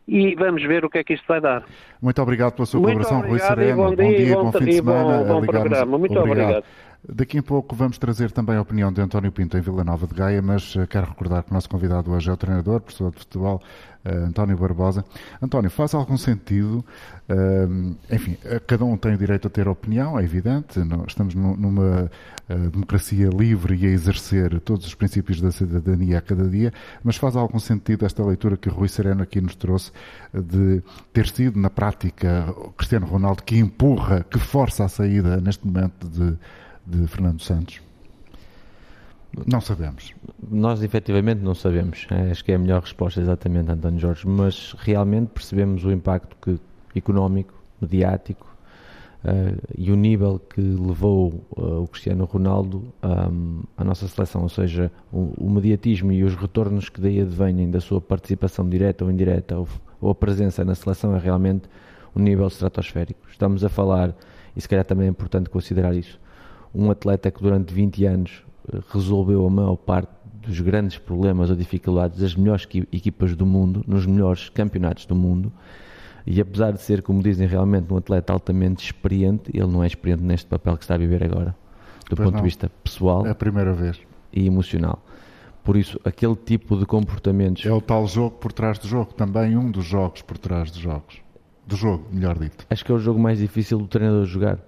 [0.08, 1.63] e vamos ver o que é que isto vai dar.
[2.02, 3.78] Muito obrigado pela sua colaboração, Rui Sereno.
[3.78, 5.17] Bom, bom dia, bom, bom fim de semana.
[5.24, 5.98] Bom, bom programa.
[5.98, 6.41] Muito obrigado.
[6.41, 6.65] obrigado.
[7.10, 10.13] Daqui a pouco vamos trazer também a opinião de António Pinto em Vila Nova de
[10.13, 13.20] Gaia, mas eh, quero recordar que o nosso convidado hoje é o treinador, professor de
[13.20, 13.62] futebol,
[14.04, 15.06] uh, António Barbosa.
[15.41, 16.84] António, faz algum sentido,
[17.30, 22.12] uh, enfim, cada um tem o direito a ter opinião, é evidente, estamos numa
[22.72, 27.38] democracia livre e a exercer todos os princípios da cidadania a cada dia, mas faz
[27.38, 29.91] algum sentido esta leitura que o Rui Sereno aqui nos trouxe
[30.34, 30.82] de
[31.13, 36.38] ter sido, na prática, Cristiano Ronaldo que empurra, que força a saída neste momento de
[36.88, 37.82] de Fernando Santos?
[39.45, 40.13] Não sabemos.
[40.50, 42.08] Nós efetivamente não sabemos.
[42.10, 44.28] É, acho que é a melhor resposta, exatamente, António Jorge.
[44.28, 46.60] Mas realmente percebemos o impacto que,
[46.97, 48.47] económico, mediático,
[49.23, 54.50] uh, e o nível que levou uh, o Cristiano Ronaldo um, à nossa seleção, ou
[54.50, 59.12] seja, o, o, mediatismo e os retornos que daí advêm da sua participação direta ou
[59.12, 59.67] indireta ou,
[60.02, 61.69] ou a presença na seleção é realmente
[62.15, 63.19] um nível estratosférico.
[63.30, 64.15] Estamos a falar,
[64.56, 66.19] e se calhar também é importante considerar isso,
[66.73, 70.12] um atleta que durante 20 anos uh, resolveu a maior parte
[70.47, 75.51] dos grandes problemas ou dificuldades das melhores equipas do mundo, nos melhores campeonatos do mundo,
[76.25, 80.23] e apesar de ser, como dizem, realmente um atleta altamente experiente, ele não é experiente
[80.23, 81.56] neste papel que está a viver agora,
[82.10, 82.41] do pois ponto não.
[82.41, 83.97] de vista pessoal é a primeira vez.
[84.34, 85.01] e emocional.
[85.63, 87.65] Por isso, aquele tipo de comportamentos.
[87.65, 90.80] É o tal jogo por trás do jogo, também um dos jogos por trás dos
[90.80, 91.21] jogos.
[91.65, 92.65] Do jogo, melhor dito.
[92.69, 94.60] Acho que é o jogo mais difícil do treinador jogar,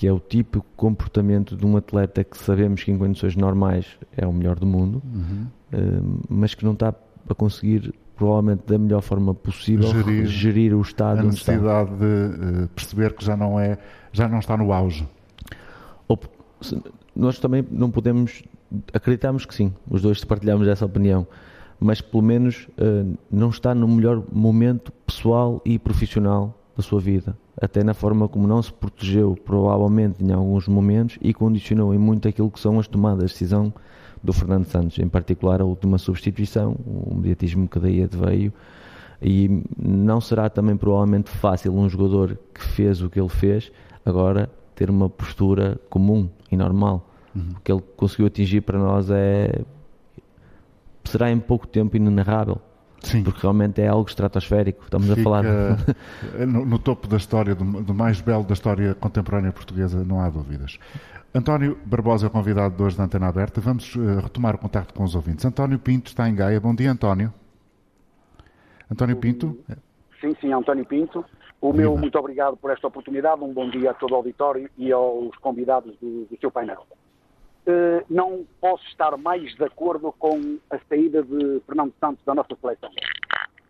[0.00, 3.84] que é o típico comportamento de um atleta que sabemos que em condições normais
[4.16, 5.46] é o melhor do mundo, uhum.
[5.70, 6.94] Eh, mas que não está
[7.28, 12.68] a conseguir provavelmente da melhor forma possível gerir, gerir o estado a necessidade de uh,
[12.68, 13.76] perceber que já não é
[14.10, 15.06] já não está no auge.
[16.08, 16.18] Ou,
[17.14, 18.42] nós também não podemos
[18.94, 21.26] acreditamos que sim os dois partilhamos essa opinião
[21.78, 27.36] mas pelo menos uh, não está no melhor momento pessoal e profissional da sua vida
[27.60, 32.26] até na forma como não se protegeu provavelmente em alguns momentos e condicionou em muito
[32.26, 33.72] aquilo que são as tomadas de decisão
[34.22, 38.52] do Fernando Santos, em particular a última substituição, o mediatismo que daí veio,
[39.22, 43.70] e não será também provavelmente fácil um jogador que fez o que ele fez
[44.04, 47.10] agora ter uma postura comum e normal.
[47.34, 47.50] Uhum.
[47.56, 49.62] O que ele conseguiu atingir para nós é
[51.04, 52.58] será em pouco tempo inenarrável.
[53.02, 53.22] Sim.
[53.22, 54.84] Porque realmente é algo estratosférico.
[54.84, 55.44] Estamos Fica a falar.
[56.46, 60.28] no, no, topo da história, do, do mais belo da história contemporânea portuguesa, não há
[60.28, 60.78] dúvidas.
[61.34, 63.60] António Barbosa é o convidado de hoje da Antena Aberta.
[63.60, 65.44] Vamos uh, retomar o contacto com os ouvintes.
[65.44, 66.60] António Pinto está em Gaia.
[66.60, 67.32] Bom dia, António.
[68.90, 69.56] António Pinto?
[70.20, 71.24] Sim, sim, António Pinto.
[71.60, 71.82] O Viva.
[71.82, 73.42] meu muito obrigado por esta oportunidade.
[73.42, 76.84] Um bom dia a todo o auditório e aos convidados do, do seu painel.
[77.66, 82.56] Uh, não posso estar mais de acordo com a saída de Fernando Santos da nossa
[82.60, 82.90] seleção.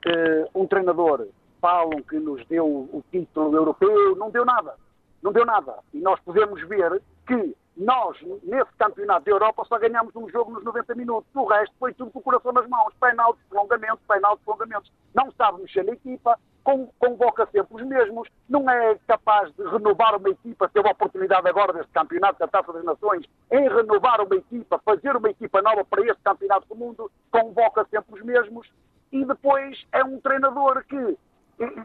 [0.07, 1.27] Uh, um treinador
[1.61, 4.75] falam que nos deu o título europeu, não deu nada.
[5.23, 5.75] Não deu nada.
[5.93, 10.65] E nós podemos ver que nós, nesse campeonato da Europa, só ganhamos um jogo nos
[10.65, 11.31] 90 minutos.
[11.35, 12.93] O resto foi tudo com o coração nas mãos.
[13.01, 14.93] Penalti, prolongamento, penalti, prolongamentos.
[15.15, 20.29] Não sabe mexer na equipa, convoca sempre os mesmos, não é capaz de renovar uma
[20.29, 24.81] equipa, teve a oportunidade agora deste campeonato da Taça das Nações, em renovar uma equipa,
[24.85, 28.69] fazer uma equipa nova para este campeonato do mundo, convoca sempre os mesmos.
[29.11, 31.19] E depois é um treinador que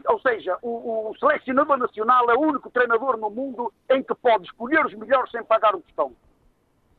[0.08, 4.44] ou seja, o, o, selecionador nacional é o único treinador no mundo em que pode
[4.44, 6.12] escolher os melhores sem pagar o tostão.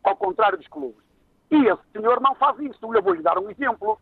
[0.04, 1.04] Ao contrário dos clubes.
[1.50, 2.78] E esse senhor não faz isso.
[2.94, 4.00] Eu vou-lhe dar um exemplo.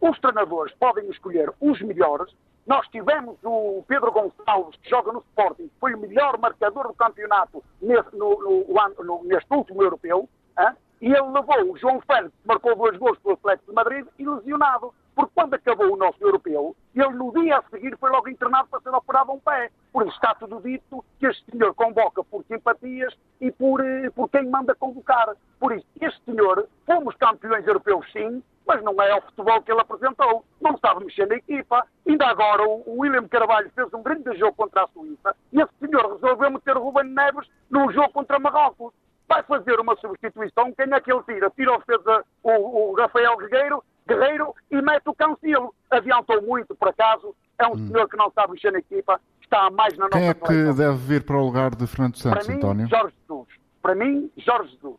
[0.00, 2.34] Os treinadores podem escolher os melhores.
[2.68, 7.64] Nós tivemos o Pedro Gonçalves, que joga no Sporting, foi o melhor marcador do campeonato
[7.80, 10.28] nesse, no, no, no, neste último europeu.
[10.58, 10.76] Hein?
[11.00, 14.92] E ele levou o João Félix, que marcou dois gols pelo Atlético de Madrid, ilusionado.
[15.14, 18.80] Porque quando acabou o nosso europeu, ele no dia a seguir foi logo internado para
[18.80, 19.70] ser operado a um pé.
[19.90, 24.28] Por isso está tudo dito que este senhor convoca por simpatias e por, eh, por
[24.28, 25.34] quem manda convocar.
[25.58, 29.80] Por isso, este senhor, fomos campeões europeus sim, mas não é o futebol que ele
[29.80, 30.44] apresentou.
[30.60, 31.86] Não sabe mexer na equipa.
[32.06, 36.12] Ainda agora o William Carvalho fez um grande jogo contra a Suíça e esse senhor
[36.12, 38.92] resolveu meter o Ruben Neves num jogo contra Marrocos
[39.28, 41.50] vai fazer uma substituição, quem é que ele tira?
[41.50, 45.74] Tira o defesa, o, o Rafael Guerreiro, Guerreiro e mete o Cancelo.
[45.90, 47.34] Adiantou muito, por acaso.
[47.58, 47.88] É um hum.
[47.88, 50.96] senhor que não sabe mexer na equipa, está mais na nossa Quem é que deve
[50.96, 52.88] vir para o lugar de Fernando Santos, para mim, António?
[52.88, 53.48] Jorge Jesus.
[53.82, 54.96] Para mim, Jorge Jesus.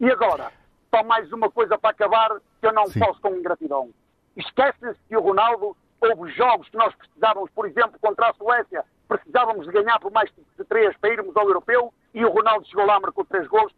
[0.00, 0.50] E agora,
[0.94, 3.00] só mais uma coisa para acabar, que eu não Sim.
[3.00, 3.90] posso com ingratidão.
[4.36, 9.66] Esquecem-se que o Ronaldo, houve jogos que nós precisávamos, por exemplo, contra a Suécia, precisávamos
[9.66, 13.00] de ganhar por mais de três para irmos ao Europeu, e o Ronaldo chegou lá,
[13.00, 13.72] marcou três gols,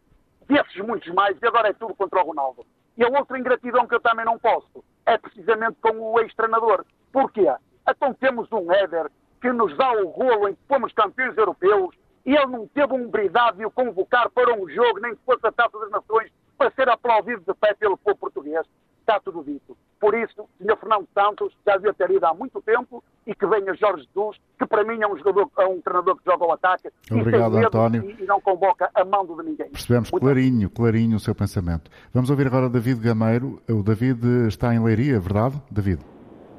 [0.47, 2.63] desses muitos mais, e agora é tudo contra o Ronaldo.
[2.95, 6.85] E a outra ingratidão que eu também não posso é precisamente com o ex-treinador.
[7.11, 7.51] Porquê?
[7.89, 9.09] Então temos um Éder
[9.41, 12.95] que nos dá o golo em que fomos campeões europeus e ele não teve a
[12.95, 16.71] umbridade de o convocar para um jogo, nem que fosse a Taça das Nações, para
[16.71, 18.65] ser aplaudido de pé pelo povo português.
[19.01, 19.77] Está tudo dito.
[19.99, 20.77] Por isso, Sr.
[20.77, 24.65] Fernando Santos já devia ter ido há muito tempo e que venha Jorge Jesus, que
[24.65, 28.03] para mim é um, jogador, é um treinador que joga ao ataque Obrigado, e, António.
[28.03, 29.69] E, e, não convoca a mando de ninguém.
[29.69, 30.75] Percebemos muito clarinho, bem.
[30.75, 31.89] clarinho o seu pensamento.
[32.13, 33.61] Vamos ouvir agora o David Gameiro.
[33.69, 35.61] O David está em Leiria, é verdade?
[35.71, 36.01] David?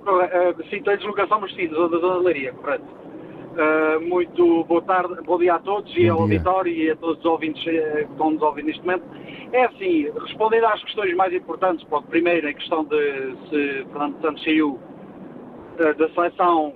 [0.03, 2.85] Uh, sim, tem deslocação Mercedes, da Zona de Leiria, correto.
[3.59, 6.37] Uh, muito boa tarde, bom dia a todos bom e ao dia.
[6.37, 9.03] auditório e a todos os ouvintes uh, que estão nos ouvindo neste momento.
[9.53, 14.45] É assim, respondendo às questões mais importantes, pode, primeiro a questão de se Fernando Santos
[14.45, 16.73] saiu uh, da seleção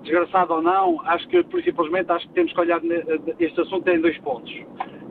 [0.00, 2.80] desgraçado ou não, acho que, simplesmente, acho que temos que olhar
[3.38, 4.50] este assunto em dois pontos,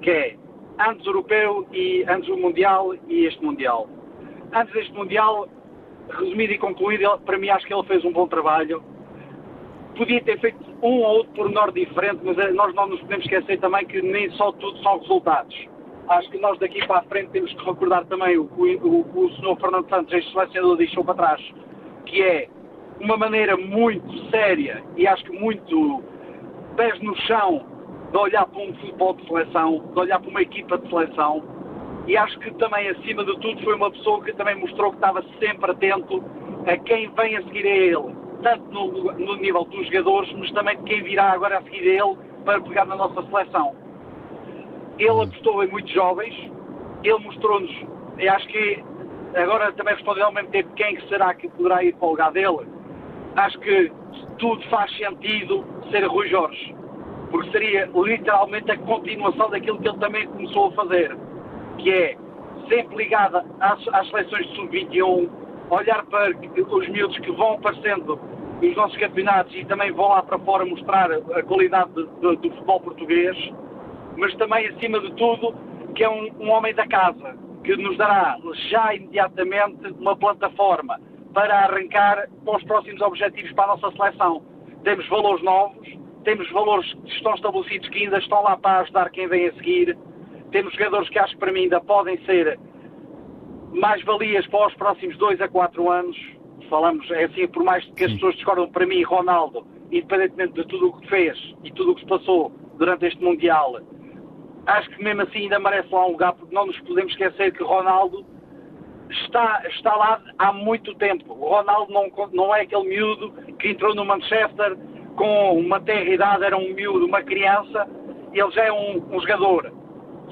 [0.01, 0.35] que é
[0.79, 3.87] antes o europeu e antes o mundial e este mundial.
[4.51, 5.47] Antes deste mundial,
[6.09, 8.81] resumido e concluído, para mim acho que ele fez um bom trabalho.
[9.97, 13.59] Podia ter feito um ou outro pormenor diferente, mas eh, nós não nos podemos esquecer
[13.59, 15.55] também que nem só tudo são resultados.
[16.09, 19.25] Acho que nós daqui para a frente temos que recordar também o que o, o,
[19.25, 21.53] o senhor Fernando Santos, este selecionador, deixou para trás,
[22.05, 22.47] que é
[22.99, 26.03] uma maneira muito séria e acho que muito
[26.75, 27.65] pés no chão
[28.11, 31.43] de olhar para um futebol de seleção, de olhar para uma equipa de seleção
[32.07, 35.23] e acho que também, acima de tudo, foi uma pessoa que também mostrou que estava
[35.39, 36.23] sempre atento
[36.67, 40.77] a quem vem a seguir a ele, tanto no, no nível dos jogadores, mas também
[40.77, 43.75] de quem virá agora a seguir a ele para pegar na nossa seleção.
[44.97, 46.33] Ele apostou em muitos jovens,
[47.03, 47.71] ele mostrou-nos,
[48.17, 48.83] e acho que
[49.35, 52.67] agora também respondendo ao mesmo tempo quem será que poderá ir para o lugar dele,
[53.35, 53.91] acho que
[54.37, 56.75] tudo faz sentido ser Rui Jorge,
[57.29, 61.15] porque seria literalmente a continuação daquilo que ele também começou a fazer,
[61.77, 62.17] que é
[62.69, 65.29] sempre ligada às, às seleções de sub-21,
[65.69, 68.19] olhar para os miúdos que vão aparecendo
[68.61, 72.49] nos nossos campeonatos e também vão lá para fora mostrar a qualidade de, de, do
[72.51, 73.37] futebol português,
[74.17, 75.55] mas também, acima de tudo,
[75.93, 78.37] que é um, um homem da casa, que nos dará
[78.69, 80.99] já imediatamente uma plataforma
[81.33, 84.41] para arrancar para os próximos objetivos para a nossa seleção.
[84.83, 85.87] Temos valores novos,
[86.23, 89.97] temos valores que estão estabelecidos que ainda estão lá para ajudar quem vem a seguir,
[90.51, 92.57] temos jogadores que acho que para mim ainda podem ser
[93.75, 96.17] mais valias para os próximos dois a quatro anos.
[96.69, 100.87] Falamos, é assim, por mais que as pessoas discordam para mim, Ronaldo, independentemente de tudo
[100.87, 103.79] o que fez e tudo o que se passou durante este Mundial,
[104.65, 107.63] acho que mesmo assim ainda merece lá um lugar, porque não nos podemos esquecer que
[107.63, 108.25] Ronaldo
[109.09, 111.33] está, está lá há muito tempo.
[111.33, 114.75] O Ronaldo não, não é aquele miúdo que entrou no Manchester
[115.15, 117.87] com uma terra idade, era um miúdo, uma criança,
[118.33, 119.71] ele já é um, um jogador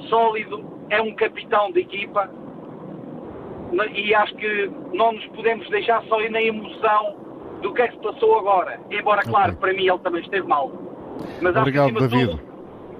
[0.10, 2.30] sólido, é um capitão de equipa
[3.96, 7.16] e acho que não nos podemos deixar só ir na emoção
[7.62, 8.80] do que é que se passou agora.
[8.92, 9.62] Embora, claro, okay.
[9.62, 10.72] para mim ele também esteve mal.
[11.42, 12.32] Mas Obrigado, acho que, David.
[12.32, 12.44] Tudo,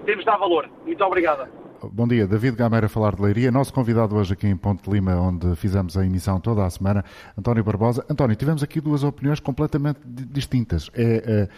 [0.06, 0.70] temos de dar valor.
[0.86, 1.48] Muito obrigado.
[1.92, 5.16] Bom dia, David Gameira falar de Leiria, nosso convidado hoje aqui em Ponte de Lima,
[5.16, 7.04] onde fizemos a emissão toda a semana,
[7.38, 8.06] António Barbosa.
[8.10, 10.90] António, tivemos aqui duas opiniões completamente distintas.
[10.94, 11.50] É, é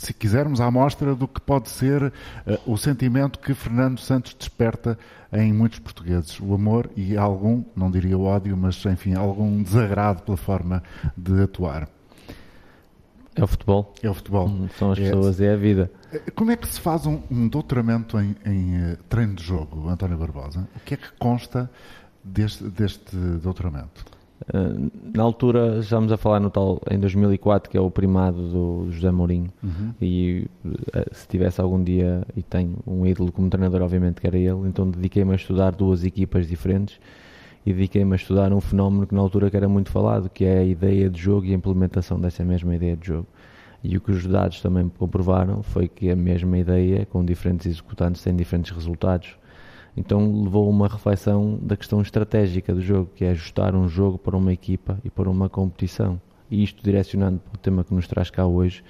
[0.00, 2.12] se quisermos, a amostra do que pode ser uh,
[2.64, 4.98] o sentimento que Fernando Santos desperta
[5.30, 6.40] em muitos portugueses.
[6.40, 10.82] O amor e algum, não diria o ódio, mas enfim, algum desagrado pela forma
[11.14, 11.86] de atuar.
[13.36, 13.94] É o futebol.
[14.02, 14.48] É o futebol.
[14.48, 15.02] Hum, são as é.
[15.02, 15.92] pessoas, é a vida.
[16.14, 19.86] Eh, como é que se faz um, um doutoramento em, em uh, treino de jogo,
[19.86, 20.66] António Barbosa?
[20.76, 21.70] O que é que consta
[22.24, 24.06] deste, deste doutoramento?
[24.42, 28.90] Uh, na altura, estávamos a falar no tal, em 2004, que é o primado do
[28.90, 29.92] José Mourinho, uhum.
[30.00, 30.70] e uh,
[31.12, 34.88] se tivesse algum dia, e tenho um ídolo como treinador, obviamente que era ele, então
[34.88, 36.98] dediquei-me a estudar duas equipas diferentes
[37.64, 40.58] e dediquei-me a estudar um fenómeno que na altura que era muito falado, que é
[40.58, 43.26] a ideia de jogo e a implementação dessa mesma ideia de jogo.
[43.82, 48.22] E o que os dados também comprovaram foi que a mesma ideia, com diferentes executantes,
[48.22, 49.36] tem diferentes resultados.
[49.96, 54.18] Então levou a uma reflexão da questão estratégica do jogo, que é ajustar um jogo
[54.18, 56.20] para uma equipa e para uma competição.
[56.50, 58.82] E isto direcionando para o tema que nos traz cá hoje,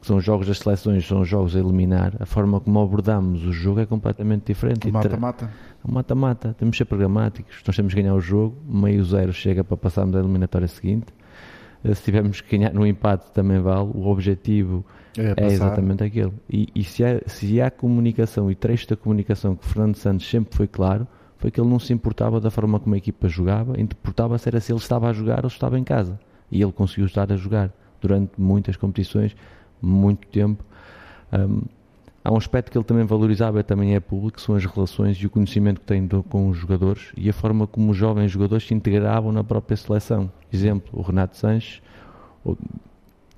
[0.00, 3.44] que são os jogos das seleções, são os jogos a eliminar, a forma como abordamos
[3.44, 4.90] o jogo é completamente diferente.
[4.90, 5.50] Mata-mata.
[5.86, 6.54] Mata-mata.
[6.58, 10.16] Temos de ser programáticos, nós temos que ganhar o jogo, meio zero chega para passarmos
[10.16, 11.12] a eliminatória seguinte.
[11.84, 13.90] Eh, se tivermos que ganhar no empate também vale.
[13.94, 14.84] O objetivo
[15.16, 16.32] é, é exatamente aquele.
[16.48, 20.56] E, e se, há, se há comunicação e trecho da comunicação que Fernando Santos sempre
[20.56, 21.06] foi claro,
[21.38, 24.72] foi que ele não se importava da forma como a equipa jogava, importava-se era se
[24.72, 26.18] ele estava a jogar ou se estava em casa.
[26.50, 29.34] E ele conseguiu estar a jogar durante muitas competições,
[29.80, 30.64] muito tempo.
[31.32, 31.62] Um,
[32.24, 35.30] há um aspecto que ele também valorizava, também é público, são as relações e o
[35.30, 38.74] conhecimento que tem do, com os jogadores e a forma como os jovens jogadores se
[38.74, 40.30] integravam na própria seleção.
[40.52, 41.82] Exemplo, o Renato Sanches,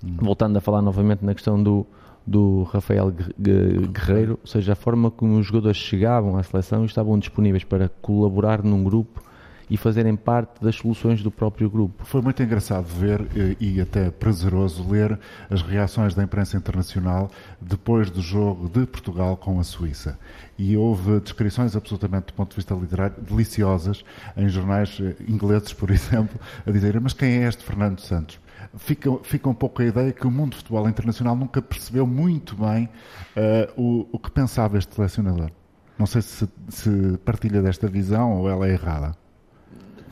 [0.03, 1.87] voltando a falar novamente na questão do,
[2.27, 7.19] do Rafael Guerreiro, ou seja, a forma como os jogadores chegavam à seleção e estavam
[7.19, 9.23] disponíveis para colaborar num grupo
[9.73, 12.05] e fazerem parte das soluções do próprio grupo.
[12.05, 15.19] Foi muito engraçado ver eh, e até prazeroso ler
[15.49, 20.19] as reações da imprensa internacional depois do jogo de Portugal com a Suíça.
[20.59, 24.05] E houve descrições absolutamente, do ponto de vista literário, deliciosas
[24.37, 28.39] em jornais eh, ingleses, por exemplo, a dizer: Mas quem é este Fernando Santos?
[28.77, 32.55] fica, fica um pouco a ideia que o mundo do futebol internacional nunca percebeu muito
[32.57, 32.91] bem
[33.37, 35.51] uh, o, o que pensava este selecionador.
[35.99, 39.22] Não sei se, se partilha desta visão ou ela é errada.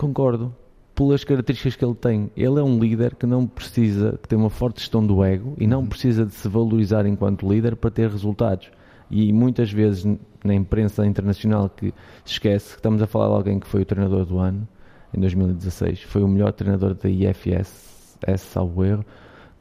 [0.00, 0.54] Concordo.
[0.94, 2.30] pelas características que ele tem.
[2.34, 5.66] Ele é um líder que não precisa, que tem uma forte gestão do ego e
[5.66, 8.70] não precisa de se valorizar enquanto líder para ter resultados.
[9.10, 10.06] E muitas vezes
[10.42, 11.92] na imprensa internacional que
[12.24, 14.66] se esquece que estamos a falar de alguém que foi o treinador do ano
[15.12, 19.04] em 2016, foi o melhor treinador da IFS, salvo erro,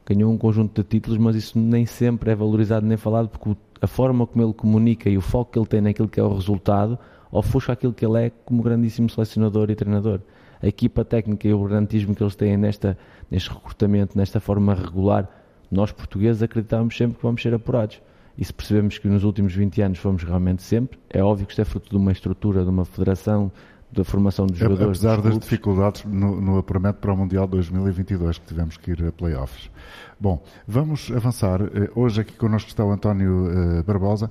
[0.06, 3.86] ganhou um conjunto de títulos, mas isso nem sempre é valorizado nem falado porque a
[3.86, 6.98] forma como ele comunica e o foco que ele tem naquilo que é o resultado
[7.30, 10.20] ofusca aquilo que ele é como grandíssimo selecionador e treinador.
[10.62, 12.98] A equipa técnica e o brilhantismo que eles têm nesta,
[13.30, 15.28] neste recrutamento, nesta forma regular,
[15.70, 18.00] nós portugueses acreditamos sempre que vamos ser apurados.
[18.36, 21.62] E se percebemos que nos últimos 20 anos fomos realmente sempre, é óbvio que isto
[21.62, 23.50] é fruto de uma estrutura, de uma federação,
[23.92, 24.98] da formação dos jogadores.
[24.98, 29.04] Apesar dos das dificuldades no, no, apuramento para o Mundial 2022, que tivemos que ir
[29.04, 29.70] a playoffs.
[30.18, 31.60] Bom, vamos avançar.
[31.62, 34.30] Eh, hoje aqui connosco está o António uh, Barbosa.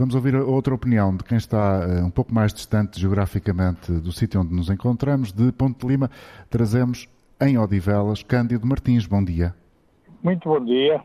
[0.00, 4.40] Vamos ouvir outra opinião de quem está uh, um pouco mais distante geograficamente do sítio
[4.40, 5.30] onde nos encontramos.
[5.30, 6.10] De Ponte de Lima,
[6.48, 7.06] trazemos
[7.38, 9.06] em Odivelas Cândido Martins.
[9.06, 9.54] Bom dia.
[10.22, 11.02] Muito bom dia.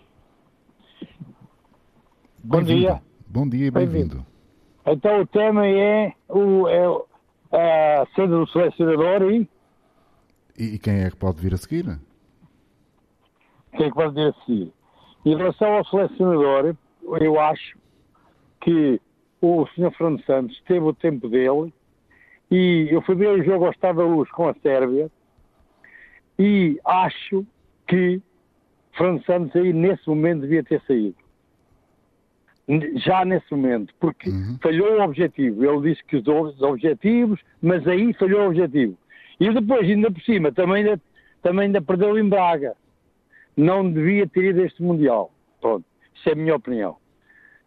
[2.42, 3.02] Bom dia.
[3.28, 4.26] Bom dia e bem-vindo.
[4.86, 6.88] Bem então o tema é, o, é
[7.52, 9.50] a sede do selecionador e...
[10.58, 10.80] e...
[10.80, 12.00] quem é que pode vir a seguir?
[13.76, 14.72] Quem é que pode vir a seguir?
[15.26, 16.78] Em relação ao selecionador,
[17.20, 17.78] eu acho
[18.66, 19.00] que
[19.42, 19.92] o Sr.
[19.92, 21.72] Fernando Santos teve o tempo dele
[22.50, 25.10] e eu fui ver o jogo ao Estado da Luz com a Sérvia
[26.40, 27.46] e acho
[27.88, 28.20] que
[28.98, 31.16] Fernando Santos aí nesse momento devia ter saído
[32.96, 34.58] já nesse momento, porque uhum.
[34.60, 35.64] falhou o objetivo.
[35.64, 38.98] Ele disse que os objetivos, mas aí falhou o objetivo.
[39.40, 41.00] E depois, ainda por cima, também ainda,
[41.44, 42.74] também ainda perdeu em Braga.
[43.56, 45.32] Não devia ter ido este Mundial.
[45.62, 45.86] Pronto,
[46.16, 46.98] isso é a minha opinião.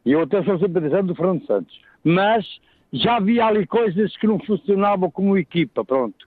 [0.04, 1.80] E eu até sou simpatizante do Fernando Santos.
[2.02, 2.46] Mas
[2.92, 6.26] já havia ali coisas que não funcionavam como equipa, pronto.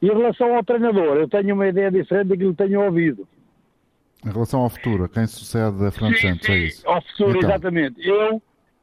[0.00, 3.28] E em relação ao treinador, eu tenho uma ideia diferente daquilo que tenho ouvido.
[4.24, 6.88] Em relação ao futuro, quem sucede a Fernando sim, Santos, é isso?
[6.88, 7.50] Ao futuro, então.
[7.50, 8.08] exatamente.
[8.08, 8.42] Eu,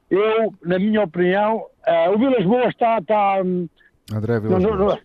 [0.09, 2.99] eu, na minha opinião, uh, o Vilas Boas está...
[2.99, 3.67] está hum,
[4.13, 4.99] André Vilas Boas.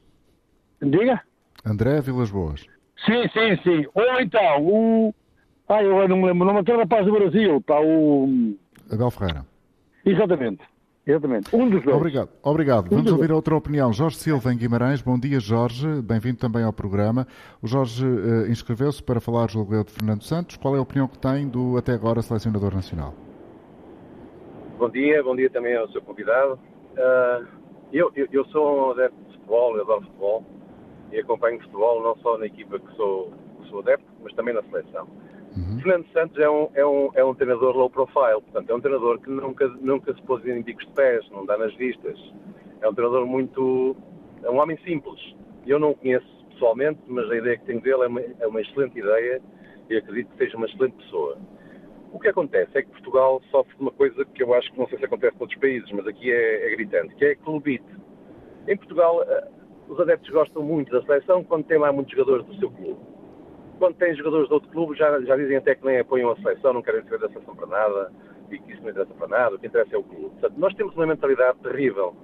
[0.83, 1.20] Diga?
[1.64, 2.66] André Vilas Boas.
[3.05, 3.87] Sim, sim, sim.
[3.95, 5.14] Ou então, o...
[5.68, 8.57] Ah, eu não me lembro o nome, aquele rapaz do Brasil, pá, o...
[8.91, 9.47] Abel Ferreira.
[10.05, 10.62] Exatamente.
[11.07, 11.55] Exatamente.
[11.55, 11.97] Um dos dois.
[11.97, 12.28] Obrigado.
[12.43, 12.86] Obrigado.
[12.86, 13.36] Um Vamos ouvir dois.
[13.36, 13.93] outra opinião.
[13.93, 15.01] Jorge Silva, em Guimarães.
[15.01, 15.86] Bom dia, Jorge.
[16.03, 17.26] Bem-vindo também ao programa.
[17.62, 20.57] O Jorge uh, inscreveu-se para falar, julgo eu, de Fernando Santos.
[20.57, 23.14] Qual é a opinião que tem do, até agora, selecionador nacional?
[24.78, 25.22] Bom dia.
[25.22, 26.59] Bom dia também ao seu convidado.
[26.93, 27.47] Uh,
[27.93, 30.45] eu, eu, eu, sou um adepto de futebol, eu adoro futebol
[31.11, 34.62] e acompanho futebol não só na equipa que sou, que sou adepto, mas também na
[34.64, 35.09] seleção.
[35.57, 35.80] Uhum.
[35.80, 39.18] Fernando Santos é um, é, um, é um treinador low profile, portanto, é um treinador
[39.18, 42.18] que nunca, nunca se pôs em bicos de pés, não dá nas vistas.
[42.80, 43.96] É um treinador muito.
[44.42, 45.20] é um homem simples.
[45.66, 48.61] Eu não o conheço pessoalmente, mas a ideia que tenho dele é uma, é uma
[48.61, 49.42] excelente ideia
[49.88, 51.36] e acredito que seja uma excelente pessoa.
[52.12, 54.88] O que acontece é que Portugal sofre de uma coisa que eu acho que não
[54.88, 57.84] sei se acontece outros países, mas aqui é, é gritante, que é clubite.
[58.66, 59.48] Em Portugal, eh,
[59.88, 63.01] os adeptos gostam muito da seleção quando tem lá muitos jogadores do seu clube
[63.81, 66.74] quando tem jogadores de outro clube, já, já dizem até que nem apoiam a seleção,
[66.74, 68.12] não querem saber da seleção para nada
[68.51, 70.31] e que isso não interessa para nada, o que interessa é o clube.
[70.31, 72.14] Portanto, nós temos uma mentalidade terrível.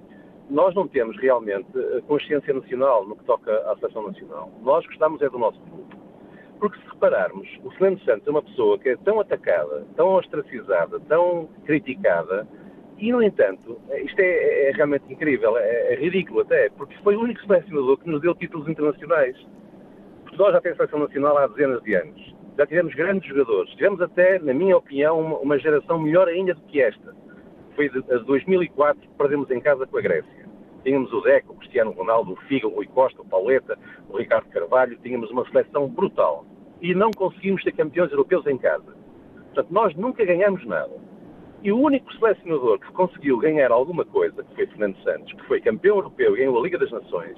[0.49, 1.67] Nós não temos realmente
[2.07, 4.51] consciência nacional no que toca à seleção nacional.
[4.61, 5.95] Nós gostamos é do nosso clube.
[6.59, 10.99] Porque se repararmos, o Fernando Santos é uma pessoa que é tão atacada, tão ostracizada,
[11.01, 12.47] tão criticada,
[12.99, 17.21] e, no entanto, isto é, é realmente incrível, é, é ridículo até, porque foi o
[17.21, 19.35] único selecionador que nos deu títulos internacionais.
[20.37, 22.35] Portugal já tem seleção nacional há dezenas de anos.
[22.55, 23.71] Já tivemos grandes jogadores.
[23.71, 27.15] Tivemos até, na minha opinião, uma, uma geração melhor ainda do que esta.
[27.75, 30.47] Foi de, de 2004 que perdemos em casa com a Grécia.
[30.83, 33.79] Tínhamos o Deco, o Cristiano Ronaldo, o Figo, o Rui Costa, o Pauleta,
[34.09, 34.95] o Ricardo Carvalho.
[35.01, 36.45] Tínhamos uma seleção brutal.
[36.83, 38.95] E não conseguimos ser campeões europeus em casa.
[39.55, 40.93] Portanto, nós nunca ganhamos nada.
[41.63, 45.59] E o único selecionador que conseguiu ganhar alguma coisa, que foi Fernando Santos, que foi
[45.61, 47.35] campeão europeu e ganhou a Liga das Nações,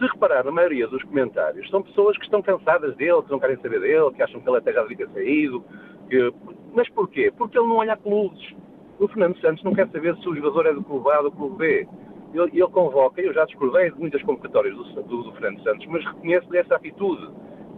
[0.00, 3.56] se reparar na maioria dos comentários, são pessoas que estão cansadas dele, que não querem
[3.58, 5.64] saber dele, que acham que ele até já devia ter saído.
[6.08, 6.32] Que...
[6.74, 7.32] Mas porquê?
[7.36, 8.54] Porque ele não olha a clubes.
[8.98, 11.32] O Fernando Santos não quer saber se o jogador é do clube A ou do
[11.32, 11.88] clube B.
[12.32, 16.04] Ele, ele convoca, eu já discordei de muitas convocatórias do, do, do Fernando Santos, mas
[16.04, 17.28] reconheço-lhe essa atitude.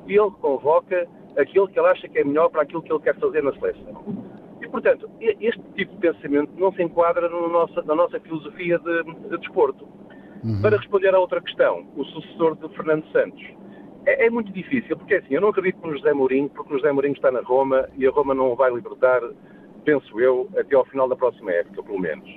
[0.07, 3.43] Ele convoca aquilo que ele acha que é melhor para aquilo que ele quer fazer
[3.43, 4.05] na seleção.
[4.61, 9.03] E, portanto, este tipo de pensamento não se enquadra no nossa, na nossa filosofia de,
[9.05, 9.89] de desporto.
[10.45, 10.61] Uhum.
[10.61, 13.43] Para responder à outra questão, o sucessor de Fernando Santos.
[14.05, 16.91] É, é, muito difícil, porque assim, eu não acredito no José Mourinho, porque o José
[16.91, 19.21] Mourinho está na Roma e a Roma não o vai libertar,
[19.85, 22.29] penso eu, até ao final da próxima época, pelo menos.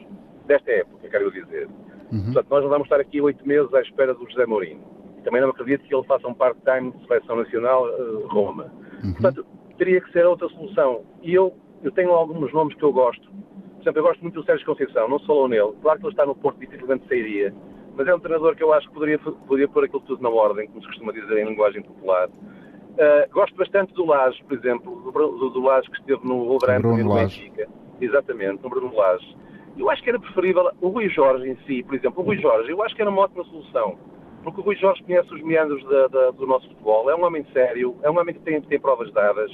[0.46, 1.68] Desta época, quero dizer.
[2.12, 2.26] Uhum.
[2.26, 4.82] Portanto, nós não vamos estar aqui oito meses à espera do José Mourinho.
[5.24, 8.72] Também não acredito que ele faça um part-time de seleção nacional uh, Roma.
[9.04, 9.14] Uhum.
[9.14, 9.46] Portanto,
[9.78, 11.04] teria que ser outra solução.
[11.24, 11.52] E eu,
[11.84, 13.28] eu tenho alguns nomes que eu gosto.
[13.28, 15.74] Por exemplo, eu gosto muito do Sérgio Conceição, não se falou nele.
[15.82, 17.54] Claro que ele está no Porto, dificilmente sairia.
[17.96, 20.68] Mas é um treinador que eu acho que poderia, poderia pôr aquilo tudo na ordem,
[20.68, 22.28] como se costuma dizer em linguagem popular.
[22.28, 27.00] Uh, gosto bastante do Lage, por exemplo, do, do, do Lage que esteve no Wolverhampton
[27.00, 27.68] e no Benfica.
[28.00, 29.36] Exatamente, no Bruno Lage.
[29.78, 32.70] Eu acho que era preferível o Rui Jorge em si, por exemplo, o Rui Jorge,
[32.70, 33.98] eu acho que era uma ótima solução.
[34.44, 37.46] Porque o Rui Jorge conhece os meandros da, da, do nosso futebol, é um homem
[37.52, 39.52] sério, é um homem que tem, tem provas dadas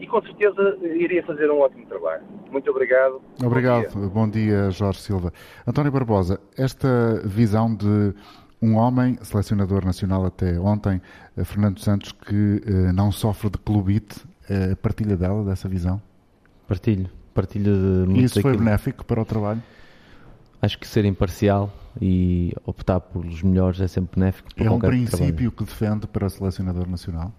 [0.00, 2.22] e com certeza iria fazer um ótimo trabalho.
[2.50, 3.20] Muito obrigado.
[3.44, 3.92] Obrigado.
[3.94, 5.32] Bom dia, Bom dia Jorge Silva.
[5.66, 8.14] António Barbosa, esta visão de
[8.62, 11.00] um homem, selecionador nacional até ontem,
[11.36, 16.00] eh, Fernando Santos, que eh, não sofre de clubite, eh, partilha dela, dessa visão?
[16.66, 17.08] Partilho.
[17.32, 19.62] Partilho de E isso foi benéfico para o trabalho?
[20.60, 25.16] Acho que ser imparcial e optar pelos melhores é sempre benéfico para É um princípio
[25.26, 25.52] trabalho.
[25.52, 27.32] que defende para o selecionador nacional?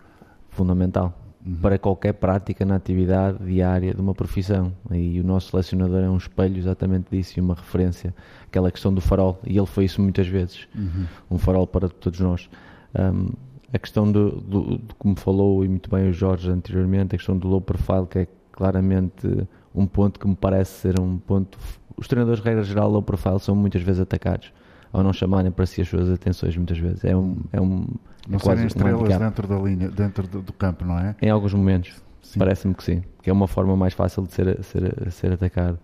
[0.49, 1.20] Fundamental.
[1.45, 1.55] Uhum.
[1.55, 4.71] Para qualquer prática na atividade diária de uma profissão.
[4.91, 8.13] E o nosso selecionador é um espelho exatamente disso e uma referência.
[8.45, 9.39] Aquela questão do farol.
[9.45, 10.67] E ele foi isso muitas vezes.
[10.75, 11.05] Uhum.
[11.31, 12.49] Um farol para todos nós.
[12.93, 13.31] Um,
[13.73, 17.37] a questão do, do, de, como falou e muito bem o Jorge anteriormente, a questão
[17.37, 21.57] do low profile, que é claramente um ponto que me parece ser um ponto.
[21.97, 24.51] Os treinadores, regra geral, low profile, são muitas vezes atacados
[24.91, 27.03] ao não chamarem para si as suas atenções, muitas vezes.
[27.03, 27.37] É um.
[27.51, 27.87] É um
[28.27, 31.15] não serem estrelas dentro da linha, dentro do, do, campo, não é?
[31.21, 32.01] Em alguns momentos,
[32.37, 33.03] parece-me que sim.
[33.21, 35.79] Que é uma forma mais fácil de ser, ser, ser atacado.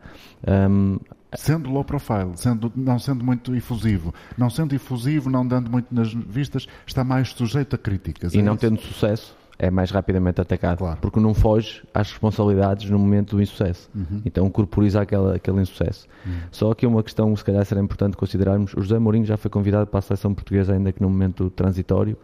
[0.48, 0.98] Um,
[1.36, 6.14] sendo low profile, sendo, não sendo muito efusivo, não sendo efusivo, não dando muito nas
[6.14, 8.34] vistas, está mais sujeito a críticas.
[8.34, 8.62] E é não isso?
[8.62, 11.00] tendo sucesso, é mais rapidamente atacado, claro.
[11.02, 13.90] porque não foge às responsabilidades no momento do insucesso.
[13.96, 14.22] Uhum.
[14.26, 16.08] Então corporiza aquela, aquele insucesso.
[16.26, 16.34] Uhum.
[16.52, 19.88] Só que uma questão, se calhar, será importante considerarmos: o José Mourinho já foi convidado
[19.88, 22.16] para a seleção portuguesa, ainda que num momento transitório,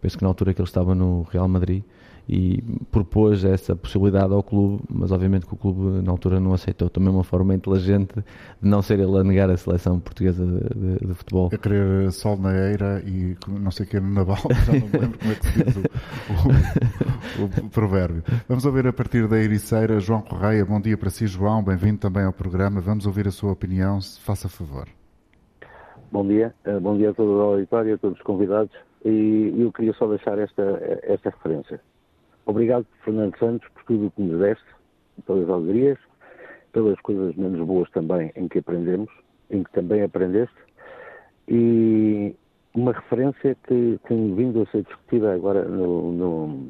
[0.00, 1.82] penso que na altura que ele estava no Real Madrid,
[2.28, 2.60] e
[2.90, 6.90] propôs essa possibilidade ao clube, mas obviamente que o clube na altura não aceitou.
[6.90, 8.14] Também uma forma inteligente
[8.60, 11.48] de não ser ele a negar a seleção portuguesa de, de, de futebol.
[11.52, 14.98] A querer sol na eira e não sei o que no Naval, já não me
[14.98, 15.80] lembro como é que se diz o,
[17.42, 18.24] o, o, provérbio.
[18.48, 20.64] Vamos ouvir a partir da Ericeira, João Correia.
[20.64, 21.62] Bom dia para si, João.
[21.62, 22.80] Bem-vindo também ao programa.
[22.80, 24.88] Vamos ouvir a sua opinião, se faça favor.
[26.10, 28.72] Bom dia, bom dia a todo o auditório, a todos os convidados.
[29.04, 30.62] E eu queria só deixar esta,
[31.04, 31.80] esta referência.
[32.46, 34.64] Obrigado, Fernando Santos, por tudo o que nos deste,
[35.26, 35.98] pelas alegrias,
[36.72, 39.10] pelas coisas menos boas também em que aprendemos,
[39.50, 40.54] em que também aprendeste,
[41.48, 42.36] e
[42.72, 46.68] uma referência que tem vindo a ser discutida agora no, no,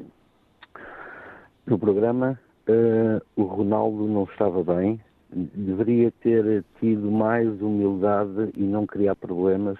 [1.67, 4.99] no programa, uh, o Ronaldo não estava bem,
[5.31, 9.77] deveria ter tido mais humildade e não criar problemas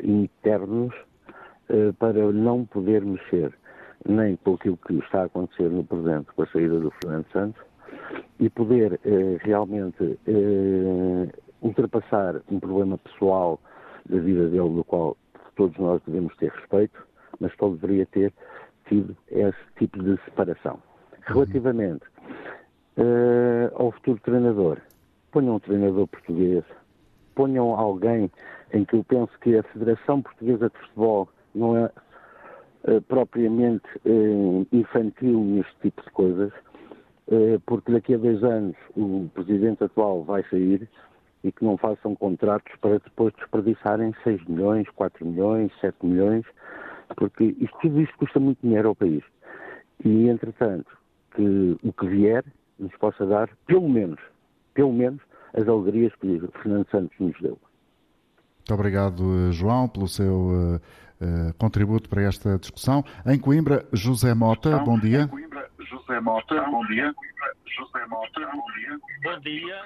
[0.00, 0.94] internos
[1.68, 3.52] uh, para não poder mexer
[4.08, 7.62] nem aquilo que está a acontecer no presente com a saída do Fernando Santos
[8.38, 11.28] e poder eh, realmente eh,
[11.60, 13.58] ultrapassar um problema pessoal
[14.08, 15.16] da vida dele, do qual
[15.56, 17.06] todos nós devemos ter respeito,
[17.40, 18.32] mas ele deveria ter
[18.88, 20.78] tido esse tipo de separação.
[21.22, 22.04] Relativamente
[22.96, 24.78] eh, ao futuro treinador,
[25.32, 26.64] ponham um treinador português,
[27.34, 28.30] ponham alguém
[28.72, 31.90] em que eu penso que a Federação Portuguesa de Futebol não é
[33.08, 36.52] propriamente uh, infantil neste tipo de coisas,
[37.28, 40.88] uh, porque daqui a dois anos o presidente atual vai sair
[41.42, 46.44] e que não façam contratos para depois desperdiçarem 6 milhões, 4 milhões, 7 milhões,
[47.16, 49.22] porque isto, tudo isto custa muito dinheiro ao país.
[50.04, 50.90] E, entretanto,
[51.34, 52.44] que o que vier
[52.78, 54.20] nos possa dar, pelo menos,
[54.74, 55.20] pelo menos,
[55.54, 57.58] as alegrias que Fernando Santos nos deu.
[58.58, 60.80] Muito obrigado, João, pelo seu
[61.58, 63.04] contributo para esta discussão.
[63.24, 65.22] Em Coimbra, José Mota, bom dia.
[65.22, 67.14] Em Coimbra, José Mota, bom dia.
[67.76, 68.98] José Mota, bom dia.
[69.22, 69.76] Bom dia.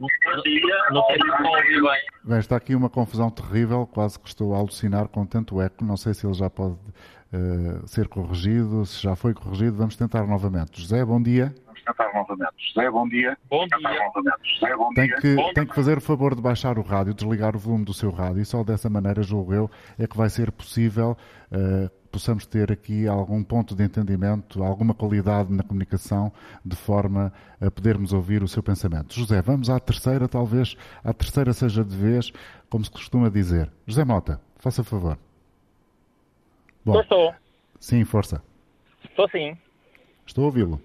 [0.00, 0.76] Bom dia.
[0.90, 2.00] Não sei se ouvi bem.
[2.24, 5.84] Bem, está aqui uma confusão terrível, quase que estou a alucinar com tanto eco.
[5.84, 9.76] Não sei se ele já pode uh, ser corrigido, se já foi corrigido.
[9.76, 10.80] Vamos tentar novamente.
[10.80, 11.54] José, bom dia.
[11.90, 12.52] Tentar novamente.
[12.74, 13.36] José, bom dia.
[13.48, 14.12] Bom dia.
[14.44, 15.16] José, bom tem dia.
[15.16, 17.92] Que, bom tem que fazer o favor de baixar o rádio, desligar o volume do
[17.92, 21.16] seu rádio e só dessa maneira, julgo eu, é que vai ser possível
[21.50, 26.32] uh, possamos ter aqui algum ponto de entendimento, alguma qualidade na comunicação,
[26.64, 29.14] de forma a podermos ouvir o seu pensamento.
[29.14, 32.32] José, vamos à terceira, talvez a terceira seja de vez,
[32.68, 33.70] como se costuma dizer.
[33.86, 35.18] José Mota, faça favor.
[36.84, 37.34] Bom, estou.
[37.78, 38.42] Sim, força.
[39.04, 39.56] Estou sim.
[40.26, 40.80] Estou a ouvi-lo.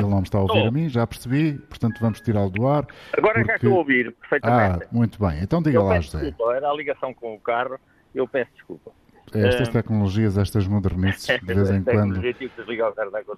[0.00, 0.68] Ele não me está a ouvir estou.
[0.68, 2.86] a mim, já percebi, portanto vamos tirá-lo do ar.
[3.16, 3.46] Agora porque...
[3.48, 4.84] já estou a ouvir perfeitamente.
[4.84, 5.42] Ah, muito bem.
[5.42, 6.18] Então diga eu lá, José.
[6.18, 7.78] Desculpa, era a ligação com o carro,
[8.14, 8.92] eu peço desculpa.
[9.32, 12.20] Estas uh, tecnologias, estas modernices, de vez em quando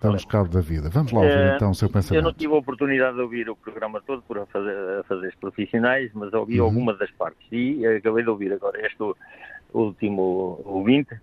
[0.00, 0.88] damos cabo da vida.
[0.88, 2.18] Vamos lá ouvir uh, então o seu pensamento.
[2.18, 6.32] Eu não tive a oportunidade de ouvir o programa todo por fazer, fazer profissionais, mas
[6.32, 6.66] ouvi uhum.
[6.66, 9.02] algumas das partes e acabei de ouvir agora este
[9.72, 11.14] último ouvinte.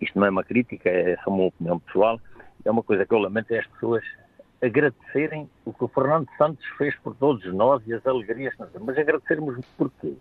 [0.00, 2.20] Isto não é uma crítica, é só uma opinião pessoal.
[2.64, 4.04] É uma coisa que eu lamento é as pessoas
[4.62, 8.70] agradecerem o que o Fernando Santos fez por todos nós e as alegrias que nós
[8.70, 8.86] temos.
[8.86, 10.14] Mas agradecermos porquê?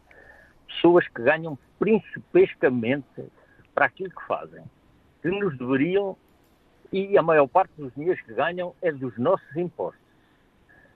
[0.67, 3.23] Pessoas que ganham principescamente
[3.73, 4.63] para aquilo que fazem,
[5.21, 6.17] que nos deveriam,
[6.91, 10.03] e a maior parte dos dinheiros que ganham é dos nossos impostos.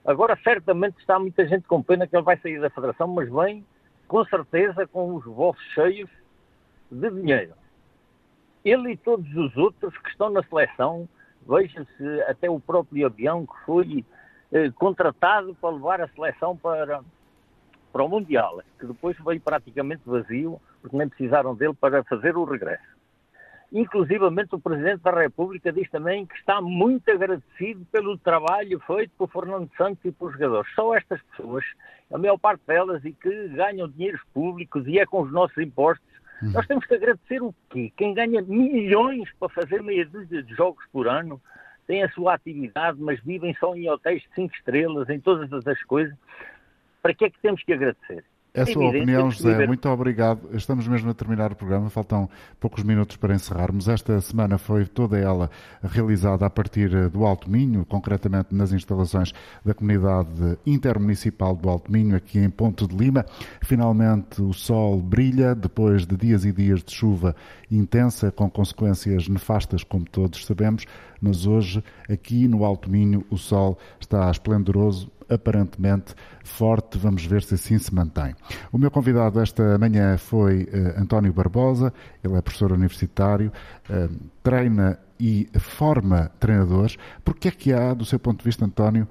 [0.06, 3.66] Agora, certamente está muita gente com pena que ele vai sair da Federação, mas vem,
[4.08, 6.10] com certeza, com os bolsos cheios
[6.92, 7.54] de dinheiro.
[8.64, 11.10] Ele e todos os outros que estão na seleção,
[11.48, 14.06] veja-se até o próprio avião que foi
[14.52, 17.02] eh, contratado para levar a seleção para,
[17.92, 22.44] para o Mundial, que depois veio praticamente vazio, porque nem precisaram dele para fazer o
[22.44, 22.98] regresso.
[23.72, 29.30] Inclusivamente o Presidente da República diz também que está muito agradecido pelo trabalho feito por
[29.30, 30.74] Fernando Santos e pelos jogadores.
[30.74, 31.66] Só estas pessoas,
[32.12, 36.07] a maior parte delas, e que ganham dinheiros públicos e é com os nossos impostos,
[36.42, 36.52] uhum.
[36.52, 37.92] nós temos que agradecer o quê?
[37.96, 41.42] Quem ganha milhões para fazer meia dúzia de jogos por ano,
[41.86, 45.84] tem a sua atividade, mas vivem só em hotéis de cinco estrelas, em todas as
[45.84, 46.16] coisas.
[47.02, 48.24] Para que é que temos que agradecer?
[48.58, 49.68] É a sua opinião, José.
[49.68, 50.50] Muito obrigado.
[50.54, 52.28] Estamos mesmo a terminar o programa, faltam
[52.60, 53.88] poucos minutos para encerrarmos.
[53.88, 55.52] Esta semana foi toda ela
[55.84, 59.32] realizada a partir do Alto Minho, concretamente nas instalações
[59.64, 63.28] da comunidade intermunicipal do Alto Minho, aqui em Ponte de Lima.
[63.62, 67.36] Finalmente o sol brilha depois de dias e dias de chuva
[67.70, 70.84] intensa, com consequências nefastas, como todos sabemos,
[71.22, 76.98] mas hoje, aqui no Alto Minho, o sol está esplendoroso aparentemente forte.
[76.98, 78.36] Vamos ver se assim se mantém.
[78.72, 83.52] O meu convidado esta manhã foi uh, António Barbosa, ele é professor universitário,
[83.90, 86.98] uh, treina e forma treinadores.
[87.24, 89.08] Por que é que há, do seu ponto de vista, António,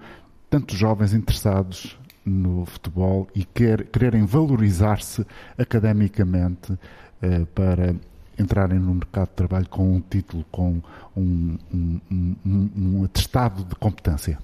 [0.49, 5.25] tantos jovens interessados no futebol e quer, quererem valorizar-se
[5.57, 7.95] academicamente uh, para
[8.39, 10.83] entrarem no mercado de trabalho com um título, com
[11.17, 12.01] um, um,
[12.45, 14.39] um, um atestado de competência?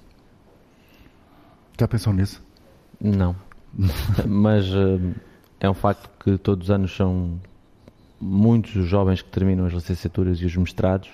[1.79, 2.41] Já pensou nisso?
[3.01, 3.35] Não.
[4.27, 5.13] Mas uh,
[5.59, 7.39] é um facto que todos os anos são
[8.19, 11.09] muitos os jovens que terminam as licenciaturas e os mestrados.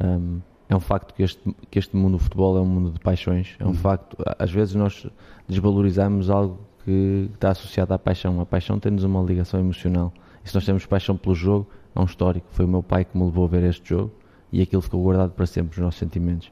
[0.00, 3.00] Um, é um facto que este, que este mundo do futebol é um mundo de
[3.00, 3.56] paixões.
[3.58, 3.74] É um uhum.
[3.74, 5.06] facto, às vezes nós
[5.48, 8.40] desvalorizamos algo que está associado à paixão.
[8.40, 10.12] A paixão tem-nos uma ligação emocional.
[10.44, 12.46] E se nós temos paixão pelo jogo, é um histórico.
[12.50, 14.12] Foi o meu pai que me levou a ver este jogo
[14.52, 16.50] e aquilo ficou guardado para sempre nos nossos sentimentos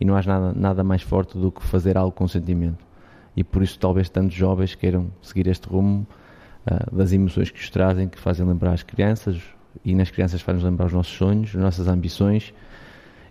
[0.00, 2.84] e não há nada, nada mais forte do que fazer algo com sentimento.
[3.36, 6.06] E por isso, talvez tantos jovens queiram seguir este rumo
[6.66, 9.40] uh, das emoções que os trazem, que fazem lembrar as crianças,
[9.84, 12.54] e nas crianças fazem lembrar os nossos sonhos, as nossas ambições,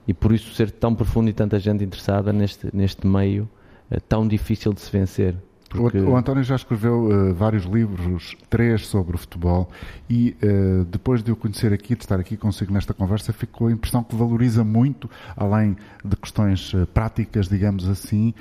[0.07, 3.49] e por isso ser tão profundo e tanta gente interessada neste, neste meio
[3.89, 5.35] uh, tão difícil de se vencer.
[5.73, 5.97] Porque...
[5.99, 9.69] O, António já escreveu uh, vários livros, três sobre o futebol,
[10.09, 13.71] e uh, depois de o conhecer aqui, de estar aqui consigo nesta conversa, ficou a
[13.71, 18.33] impressão que valoriza muito, além de questões uh, práticas, digamos assim,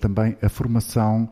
[0.00, 1.28] também a formação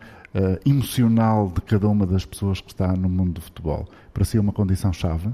[0.64, 3.88] emocional de cada uma das pessoas que está no mundo do futebol.
[4.12, 5.30] Para si é uma condição-chave?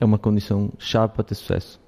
[0.00, 1.80] É uma condição-chave para ter sucesso.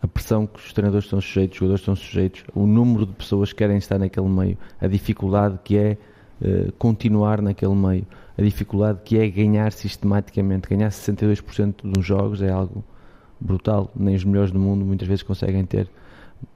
[0.00, 3.52] A pressão que os treinadores estão sujeitos, os jogadores estão sujeitos, o número de pessoas
[3.52, 5.96] que querem estar naquele meio, a dificuldade que é
[6.44, 8.06] eh, continuar naquele meio.
[8.36, 12.84] A dificuldade que é ganhar sistematicamente, ganhar 62% dos jogos é algo
[13.40, 13.90] brutal.
[13.96, 15.88] Nem os melhores do mundo muitas vezes conseguem ter.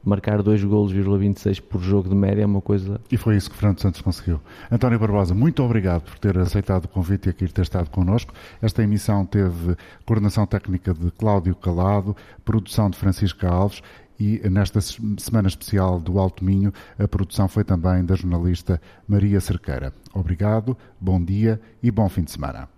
[0.04, 3.00] Marcar 2 golos, 26 por jogo de média é uma coisa.
[3.10, 4.38] E foi isso que Fernando Santos conseguiu.
[4.70, 8.34] António Barbosa, muito obrigado por ter aceitado o convite e aqui ter estado connosco.
[8.60, 9.74] Esta emissão teve
[10.04, 12.14] coordenação técnica de Cláudio Calado,
[12.44, 13.80] produção de Francisco Alves
[14.18, 19.92] e nesta semana especial do Alto Minho, a produção foi também da jornalista Maria Cerqueira.
[20.12, 22.77] Obrigado, bom dia e bom fim de semana.